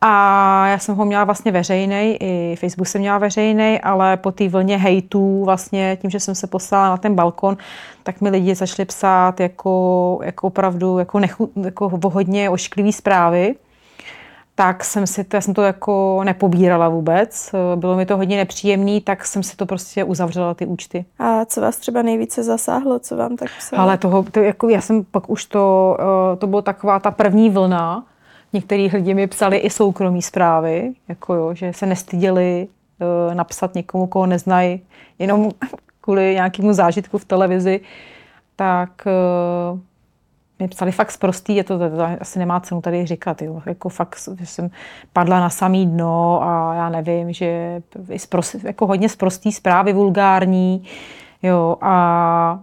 A 0.00 0.66
já 0.66 0.78
jsem 0.78 0.94
ho 0.94 1.04
měla 1.04 1.24
vlastně 1.24 1.52
veřejný, 1.52 2.16
i 2.20 2.56
Facebook 2.60 2.88
jsem 2.88 3.00
měla 3.00 3.18
veřejný, 3.18 3.80
ale 3.80 4.16
po 4.16 4.32
té 4.32 4.48
vlně 4.48 4.78
hejtů, 4.78 5.44
vlastně 5.44 5.98
tím, 6.00 6.10
že 6.10 6.20
jsem 6.20 6.34
se 6.34 6.46
poslala 6.46 6.88
na 6.88 6.96
ten 6.96 7.14
balkon, 7.14 7.56
tak 8.02 8.20
mi 8.20 8.30
lidi 8.30 8.54
začali 8.54 8.86
psát 8.86 9.40
jako, 9.40 10.18
jako 10.22 10.46
opravdu 10.46 10.98
jako, 10.98 11.18
nechu, 11.18 11.50
jako 11.64 11.90
hodně 12.04 12.50
ošklivý 12.50 12.92
zprávy 12.92 13.54
tak 14.54 14.84
jsem 14.84 15.06
si 15.06 15.24
to, 15.24 15.36
já 15.36 15.40
jsem 15.40 15.54
to 15.54 15.62
jako 15.62 16.20
nepobírala 16.24 16.88
vůbec. 16.88 17.54
Bylo 17.76 17.96
mi 17.96 18.06
to 18.06 18.16
hodně 18.16 18.36
nepříjemný, 18.36 19.00
tak 19.00 19.24
jsem 19.24 19.42
si 19.42 19.56
to 19.56 19.66
prostě 19.66 20.04
uzavřela 20.04 20.54
ty 20.54 20.66
účty. 20.66 21.04
A 21.18 21.44
co 21.44 21.60
vás 21.60 21.76
třeba 21.76 22.02
nejvíce 22.02 22.42
zasáhlo, 22.42 22.98
co 22.98 23.16
vám 23.16 23.36
tak 23.36 23.48
psalo? 23.58 23.82
Ale 23.82 23.98
toho, 23.98 24.22
to, 24.22 24.40
jako 24.40 24.68
já 24.68 24.80
jsem 24.80 25.04
pak 25.04 25.30
už 25.30 25.44
to, 25.44 25.96
eh, 26.00 26.36
to 26.36 26.46
bylo 26.46 26.62
taková 26.62 27.00
ta 27.00 27.10
první 27.10 27.50
vlna, 27.50 28.04
Některý 28.52 28.90
lidi 28.92 29.14
mi 29.14 29.26
psali 29.26 29.56
i 29.56 29.70
soukromí 29.70 30.22
zprávy, 30.22 30.92
jako 31.08 31.34
jo, 31.34 31.54
že 31.54 31.72
se 31.72 31.86
nestyděli 31.86 32.68
uh, 33.28 33.34
napsat 33.34 33.74
někomu, 33.74 34.06
koho 34.06 34.26
neznají, 34.26 34.82
jenom 35.18 35.50
kvůli 36.00 36.34
nějakému 36.34 36.72
zážitku 36.72 37.18
v 37.18 37.24
televizi, 37.24 37.80
tak 38.56 39.06
uh, 39.72 39.78
mi 40.58 40.68
psali 40.68 40.92
fakt 40.92 41.10
zprostý, 41.10 41.56
je 41.56 41.64
to, 41.64 41.78
to, 41.78 41.90
to 41.90 42.02
asi 42.20 42.38
nemá 42.38 42.60
cenu 42.60 42.80
tady 42.80 43.06
říkat, 43.06 43.42
jo. 43.42 43.62
Jako 43.66 43.88
fakt, 43.88 44.28
že 44.38 44.46
jsem 44.46 44.70
padla 45.12 45.40
na 45.40 45.50
samý 45.50 45.86
dno 45.86 46.42
a 46.42 46.74
já 46.74 46.88
nevím, 46.88 47.32
že 47.32 47.82
zprost, 48.16 48.54
jako 48.64 48.86
hodně 48.86 49.08
zprostý 49.08 49.52
zprávy, 49.52 49.92
vulgární, 49.92 50.84
jo, 51.42 51.76
a 51.80 52.60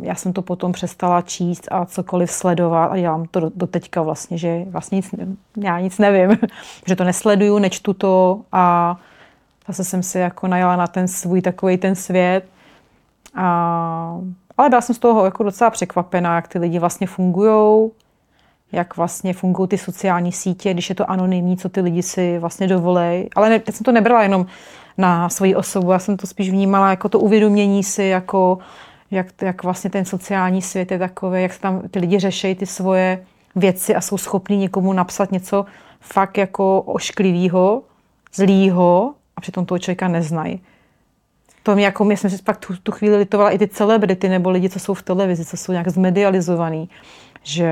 já 0.00 0.14
jsem 0.14 0.32
to 0.32 0.42
potom 0.42 0.72
přestala 0.72 1.22
číst 1.22 1.68
a 1.70 1.86
cokoliv 1.86 2.30
sledovat 2.30 2.86
a 2.86 2.96
dělám 2.96 3.26
to 3.30 3.50
do, 3.54 3.66
teďka 3.66 4.02
vlastně, 4.02 4.38
že 4.38 4.64
vlastně 4.66 4.96
nic, 4.96 5.14
já 5.56 5.80
nic 5.80 5.98
nevím, 5.98 6.38
že 6.86 6.96
to 6.96 7.04
nesleduju, 7.04 7.58
nečtu 7.58 7.92
to 7.92 8.40
a 8.52 8.96
zase 9.66 9.84
jsem 9.84 10.02
si 10.02 10.18
jako 10.18 10.48
najala 10.48 10.76
na 10.76 10.86
ten 10.86 11.08
svůj 11.08 11.42
takový 11.42 11.76
ten 11.76 11.94
svět. 11.94 12.44
A, 13.34 14.20
ale 14.58 14.68
byla 14.68 14.80
jsem 14.80 14.94
z 14.94 14.98
toho 14.98 15.24
jako 15.24 15.42
docela 15.42 15.70
překvapená, 15.70 16.34
jak 16.36 16.48
ty 16.48 16.58
lidi 16.58 16.78
vlastně 16.78 17.06
fungují, 17.06 17.90
jak 18.72 18.96
vlastně 18.96 19.34
fungují 19.34 19.68
ty 19.68 19.78
sociální 19.78 20.32
sítě, 20.32 20.72
když 20.72 20.88
je 20.88 20.94
to 20.94 21.10
anonymní, 21.10 21.56
co 21.56 21.68
ty 21.68 21.80
lidi 21.80 22.02
si 22.02 22.38
vlastně 22.38 22.66
dovolej. 22.66 23.28
Ale 23.36 23.48
ne, 23.48 23.60
jsem 23.70 23.84
to 23.84 23.92
nebrala 23.92 24.22
jenom 24.22 24.46
na 24.98 25.28
svoji 25.28 25.54
osobu, 25.54 25.92
já 25.92 25.98
jsem 25.98 26.16
to 26.16 26.26
spíš 26.26 26.50
vnímala 26.50 26.90
jako 26.90 27.08
to 27.08 27.18
uvědomění 27.18 27.84
si, 27.84 28.04
jako 28.04 28.58
jak, 29.10 29.26
jak 29.42 29.62
vlastně 29.62 29.90
ten 29.90 30.04
sociální 30.04 30.62
svět 30.62 30.90
je 30.90 30.98
takový, 30.98 31.42
jak 31.42 31.52
se 31.52 31.60
tam 31.60 31.82
ty 31.88 31.98
lidi 31.98 32.18
řeší 32.18 32.54
ty 32.54 32.66
svoje 32.66 33.24
věci 33.56 33.94
a 33.94 34.00
jsou 34.00 34.18
schopní 34.18 34.56
někomu 34.56 34.92
napsat 34.92 35.32
něco 35.32 35.66
fakt 36.00 36.38
jako 36.38 36.82
ošklivého, 36.82 37.82
zlýho 38.34 39.14
a 39.36 39.40
přitom 39.40 39.66
toho 39.66 39.78
člověka 39.78 40.08
neznají. 40.08 40.60
To 41.62 41.74
mě 41.74 41.84
jako, 41.84 42.10
já 42.10 42.16
jsem 42.16 42.30
si 42.30 42.42
pak 42.42 42.56
tu, 42.56 42.76
tu 42.82 42.92
chvíli 42.92 43.16
litovala 43.16 43.50
i 43.50 43.58
ty 43.58 43.68
celebrity 43.68 44.28
nebo 44.28 44.50
lidi, 44.50 44.68
co 44.68 44.78
jsou 44.78 44.94
v 44.94 45.02
televizi, 45.02 45.44
co 45.44 45.56
jsou 45.56 45.72
nějak 45.72 45.88
zmedializovaný, 45.88 46.88
že 47.42 47.70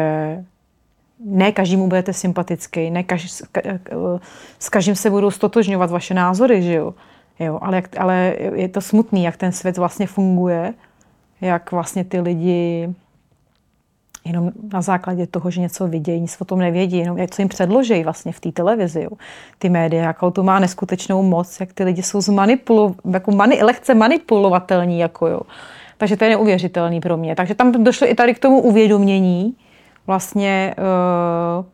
ne 1.24 1.52
každému 1.52 1.88
budete 1.88 2.12
sympatický, 2.12 2.90
ne 2.90 3.02
každý, 3.02 3.28
s 4.58 4.68
každým 4.68 4.94
se 4.94 5.10
budou 5.10 5.30
stotožňovat 5.30 5.90
vaše 5.90 6.14
názory, 6.14 6.62
že 6.62 6.74
jo? 6.74 6.94
jo 7.38 7.58
ale, 7.62 7.76
jak, 7.76 8.00
ale 8.00 8.36
je 8.54 8.68
to 8.68 8.80
smutný, 8.80 9.24
jak 9.24 9.36
ten 9.36 9.52
svět 9.52 9.78
vlastně 9.78 10.06
funguje 10.06 10.74
jak 11.44 11.72
vlastně 11.72 12.04
ty 12.04 12.20
lidi 12.20 12.88
jenom 14.24 14.50
na 14.72 14.82
základě 14.82 15.26
toho, 15.26 15.50
že 15.50 15.60
něco 15.60 15.86
vidějí, 15.88 16.20
nic 16.20 16.36
o 16.40 16.44
tom 16.44 16.58
nevědí, 16.58 16.98
jenom 16.98 17.18
co 17.30 17.42
jim 17.42 17.48
předloží 17.48 18.04
vlastně 18.04 18.32
v 18.32 18.40
té 18.40 18.52
televizi, 18.52 19.06
ty 19.58 19.68
média, 19.68 20.02
jakou 20.02 20.30
to 20.30 20.42
má 20.42 20.58
neskutečnou 20.58 21.22
moc, 21.22 21.60
jak 21.60 21.72
ty 21.72 21.84
lidi 21.84 22.02
jsou 22.02 22.20
zmanipulo, 22.20 22.94
jako 23.12 23.30
mani, 23.30 23.62
lehce 23.62 23.94
manipulovatelní, 23.94 24.98
jako 24.98 25.26
jo. 25.26 25.40
Takže 25.98 26.16
to 26.16 26.24
je 26.24 26.30
neuvěřitelný 26.30 27.00
pro 27.00 27.16
mě. 27.16 27.36
Takže 27.36 27.54
tam 27.54 27.84
došlo 27.84 28.10
i 28.10 28.14
tady 28.14 28.34
k 28.34 28.38
tomu 28.38 28.60
uvědomění, 28.60 29.54
vlastně 30.06 30.74
uh, 30.78 31.64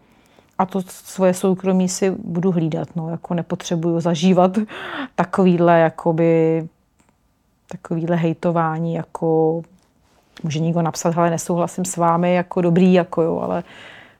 a 0.59 0.66
to 0.66 0.83
svoje 0.87 1.35
soukromí 1.35 1.88
si 1.88 2.11
budu 2.11 2.50
hlídat, 2.52 2.88
no, 2.96 3.11
jako 3.11 3.35
nepotřebuju 3.35 4.00
zažívat 4.00 4.59
takovýhle, 5.14 5.80
jakoby 5.80 6.62
takovýhle 7.72 8.16
hejtování, 8.16 8.94
jako 8.94 9.62
může 10.42 10.59
někdo 10.59 10.83
napsat, 10.83 11.18
ale 11.18 11.30
nesouhlasím 11.30 11.85
s 11.85 11.96
vámi, 11.96 12.35
jako 12.35 12.61
dobrý, 12.61 12.92
jako 12.92 13.22
jo, 13.22 13.38
ale 13.38 13.62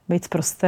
být 0.09 0.27
prostý, 0.27 0.67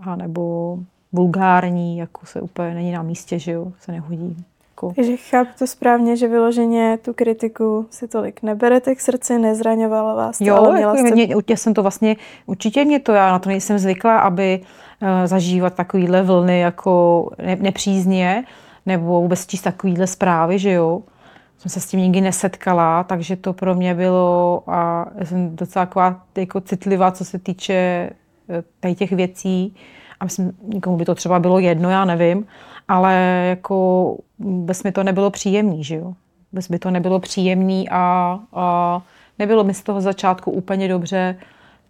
anebo 0.00 0.78
vulgární, 1.12 1.98
jako 1.98 2.26
se 2.26 2.40
úplně 2.40 2.74
není 2.74 2.92
na 2.92 3.02
místě, 3.02 3.38
že 3.38 3.52
jo, 3.52 3.72
se 3.80 3.92
nehodí. 3.92 4.44
Jako. 4.70 4.92
Takže 4.96 5.16
chápu 5.16 5.50
to 5.58 5.66
správně, 5.66 6.16
že 6.16 6.28
vyloženě 6.28 6.98
tu 7.04 7.12
kritiku 7.12 7.86
si 7.90 8.08
tolik 8.08 8.42
neberete 8.42 8.94
k 8.94 9.00
srdci, 9.00 9.38
nezraňovala 9.38 10.14
vás 10.14 10.38
to, 10.38 10.44
jo, 10.44 10.56
ale 10.56 10.76
měla 10.76 10.96
jako, 10.96 11.06
jste... 11.06 11.14
mě, 11.14 11.56
jsem 11.56 11.74
to 11.74 11.82
vlastně, 11.82 12.16
určitě 12.46 12.84
mě 12.84 13.00
to, 13.00 13.12
já 13.12 13.32
na 13.32 13.38
to 13.38 13.48
nejsem 13.48 13.78
zvyklá, 13.78 14.18
aby 14.18 14.60
uh, 15.02 15.08
zažívat 15.26 15.74
takovýhle 15.74 16.22
vlny 16.22 16.60
jako 16.60 17.28
ne, 17.38 17.56
nepřízně, 17.56 18.44
nebo 18.86 19.20
vůbec 19.20 19.46
číst 19.46 19.62
takovýhle 19.62 20.06
zprávy, 20.06 20.58
že 20.58 20.72
jo 20.72 21.02
jsem 21.64 21.80
se 21.80 21.86
s 21.86 21.90
tím 21.90 22.00
nikdy 22.00 22.20
nesetkala, 22.20 23.04
takže 23.04 23.36
to 23.36 23.52
pro 23.52 23.74
mě 23.74 23.94
bylo 23.94 24.62
a 24.66 25.06
jsem 25.22 25.56
docela 25.56 25.88
jako 26.36 26.60
citlivá, 26.60 27.12
co 27.12 27.24
se 27.24 27.38
týče 27.38 27.74
eh, 27.74 28.62
tady 28.80 28.94
těch 28.94 29.12
věcí. 29.12 29.74
A 30.20 30.24
myslím, 30.24 30.52
někomu 30.62 30.96
by 30.96 31.04
to 31.04 31.14
třeba 31.14 31.38
bylo 31.38 31.58
jedno, 31.58 31.90
já 31.90 32.04
nevím, 32.04 32.46
ale 32.88 33.14
jako 33.48 34.16
bez 34.38 34.82
mi 34.82 34.92
to 34.92 35.02
nebylo 35.02 35.30
příjemný, 35.30 35.84
že 35.84 35.96
jo. 35.96 36.12
Bez 36.52 36.68
by 36.70 36.78
to 36.78 36.90
nebylo 36.90 37.20
příjemný 37.20 37.88
a, 37.90 38.38
a 38.52 39.02
nebylo 39.38 39.64
mi 39.64 39.74
z 39.74 39.82
toho 39.82 40.00
začátku 40.00 40.50
úplně 40.50 40.88
dobře, 40.88 41.36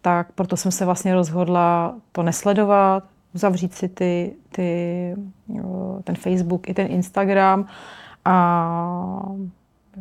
tak 0.02 0.32
proto 0.32 0.56
jsem 0.56 0.72
se 0.72 0.84
vlastně 0.84 1.14
rozhodla 1.14 1.94
to 2.12 2.22
nesledovat, 2.22 3.04
uzavřít 3.34 3.74
si 3.74 3.88
ty, 3.88 4.34
ty, 4.52 5.14
ten 6.04 6.14
Facebook 6.14 6.68
i 6.68 6.74
ten 6.74 6.86
Instagram 6.90 7.66
a 8.24 9.22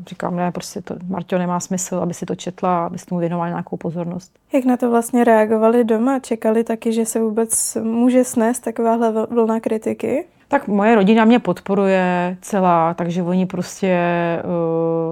říkám, 0.07 0.35
ne, 0.35 0.51
prostě 0.51 0.81
to, 0.81 0.95
Marťo, 1.07 1.37
nemá 1.37 1.59
smysl, 1.59 1.95
aby 1.95 2.13
si 2.13 2.25
to 2.25 2.35
četla, 2.35 2.85
aby 2.85 2.97
si 2.97 3.05
tomu 3.05 3.19
věnovala 3.19 3.49
nějakou 3.49 3.77
pozornost. 3.77 4.31
Jak 4.53 4.65
na 4.65 4.77
to 4.77 4.89
vlastně 4.89 5.23
reagovali 5.23 5.83
doma? 5.83 6.19
Čekali 6.19 6.63
taky, 6.63 6.93
že 6.93 7.05
se 7.05 7.19
vůbec 7.19 7.77
může 7.83 8.23
snést 8.23 8.63
takováhle 8.63 9.11
vlna 9.29 9.59
kritiky? 9.59 10.25
Tak 10.47 10.67
moje 10.67 10.95
rodina 10.95 11.25
mě 11.25 11.39
podporuje 11.39 12.37
celá, 12.41 12.93
takže 12.93 13.23
oni 13.23 13.45
prostě, 13.45 13.97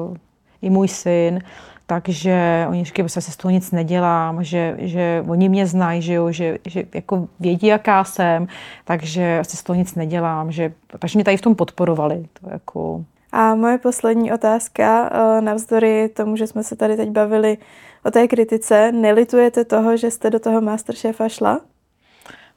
uh, 0.10 0.18
i 0.62 0.70
můj 0.70 0.88
syn, 0.88 1.40
takže 1.86 2.66
oni 2.70 2.86
říkají, 2.86 3.10
že 3.10 3.22
se 3.22 3.32
z 3.32 3.38
toho 3.38 3.52
nic 3.52 3.72
nedělám, 3.72 4.44
že, 4.44 4.76
že 4.78 5.24
oni 5.28 5.50
mě 5.50 5.68
znají, 5.68 6.02
že, 6.02 6.14
jo, 6.14 6.32
že, 6.32 6.58
že 6.68 6.84
jako 6.94 7.28
vědí, 7.40 7.68
jaká 7.68 8.04
jsem, 8.04 8.48
takže 8.86 9.40
asi 9.40 9.58
z 9.58 9.64
toho 9.64 9.78
nic 9.78 9.96
nedělám. 9.96 10.52
Že, 10.52 10.74
takže 11.00 11.18
mě 11.18 11.24
tady 11.24 11.38
v 11.38 11.42
tom 11.42 11.56
podporovali. 11.56 12.26
To 12.42 12.50
jako, 12.50 13.04
A 13.32 13.56
moje 13.56 13.78
poslední 13.78 14.34
otázka, 14.34 15.10
eh, 15.12 15.42
navzdory 15.42 16.10
tomu, 16.10 16.36
že 16.36 16.48
jsme 16.48 16.64
se 16.64 16.76
tady 16.76 16.98
teď 16.98 17.10
bavili 17.10 17.58
o 18.04 18.12
té 18.12 18.28
kritice, 18.28 18.92
nelitujete 18.92 19.66
toho, 19.66 19.98
že 19.98 20.12
jste 20.12 20.30
do 20.30 20.40
toho 20.40 20.62
Masterchefa 20.62 21.30
šla? 21.30 21.60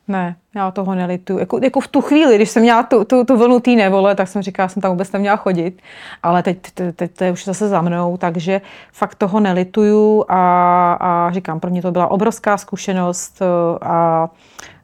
Ne, 0.09 0.37
já 0.55 0.71
toho 0.71 0.95
nelitu. 0.95 1.39
Jako, 1.39 1.61
jako 1.63 1.81
v 1.81 1.89
tu 1.89 2.01
chvíli, 2.01 2.37
když 2.37 2.51
jsem 2.51 2.63
měla 2.63 2.83
tu, 2.83 3.05
tu, 3.05 3.25
tu 3.25 3.37
vlnu 3.37 3.61
té 3.61 3.71
nevole, 3.71 4.15
tak 4.15 4.29
jsem 4.29 4.43
říkala, 4.43 4.69
jsem 4.69 4.83
tam 4.83 4.91
vůbec 4.91 5.13
neměla 5.13 5.37
chodit. 5.37 5.83
Ale 6.23 6.43
teď, 6.43 6.59
teď, 6.75 6.97
teď 6.97 7.17
to 7.17 7.25
je 7.25 7.33
už 7.33 7.45
zase 7.45 7.69
za 7.69 7.83
mnou, 7.83 8.17
takže 8.17 8.61
fakt 8.93 9.15
toho 9.15 9.41
nelituju 9.41 10.25
a, 10.29 10.93
a 11.01 11.31
říkám, 11.33 11.61
pro 11.61 11.71
mě 11.71 11.83
to 11.83 11.91
byla 11.91 12.11
obrovská 12.11 12.59
zkušenost 12.59 13.43
eh, 13.43 13.45
a, 13.81 13.95
a 13.95 14.31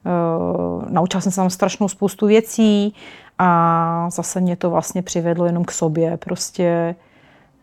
eh, 0.07 0.91
naučila 0.91 1.21
jsem 1.21 1.33
se 1.33 1.37
tam 1.37 1.51
strašnou 1.51 1.89
spoustu 1.89 2.27
věcí 2.27 2.95
a 3.43 4.11
zase 4.11 4.41
mě 4.41 4.57
to 4.57 4.71
vlastně 4.71 5.03
přivedlo 5.03 5.47
jenom 5.47 5.65
k 5.65 5.71
sobě 5.71 6.17
prostě 6.17 6.95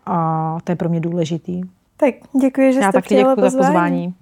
a 0.06 0.58
to 0.64 0.72
je 0.72 0.76
pro 0.76 0.90
mě 0.90 1.00
důležitý. 1.00 1.62
Tak 1.98 2.16
děkuji, 2.42 2.74
že 2.74 2.80
Já 2.80 2.90
jste 2.90 3.02
taky 3.02 3.16
děkuji 3.16 3.36
pozvání. 3.36 3.52
za 3.52 3.58
pozvání. 3.58 4.14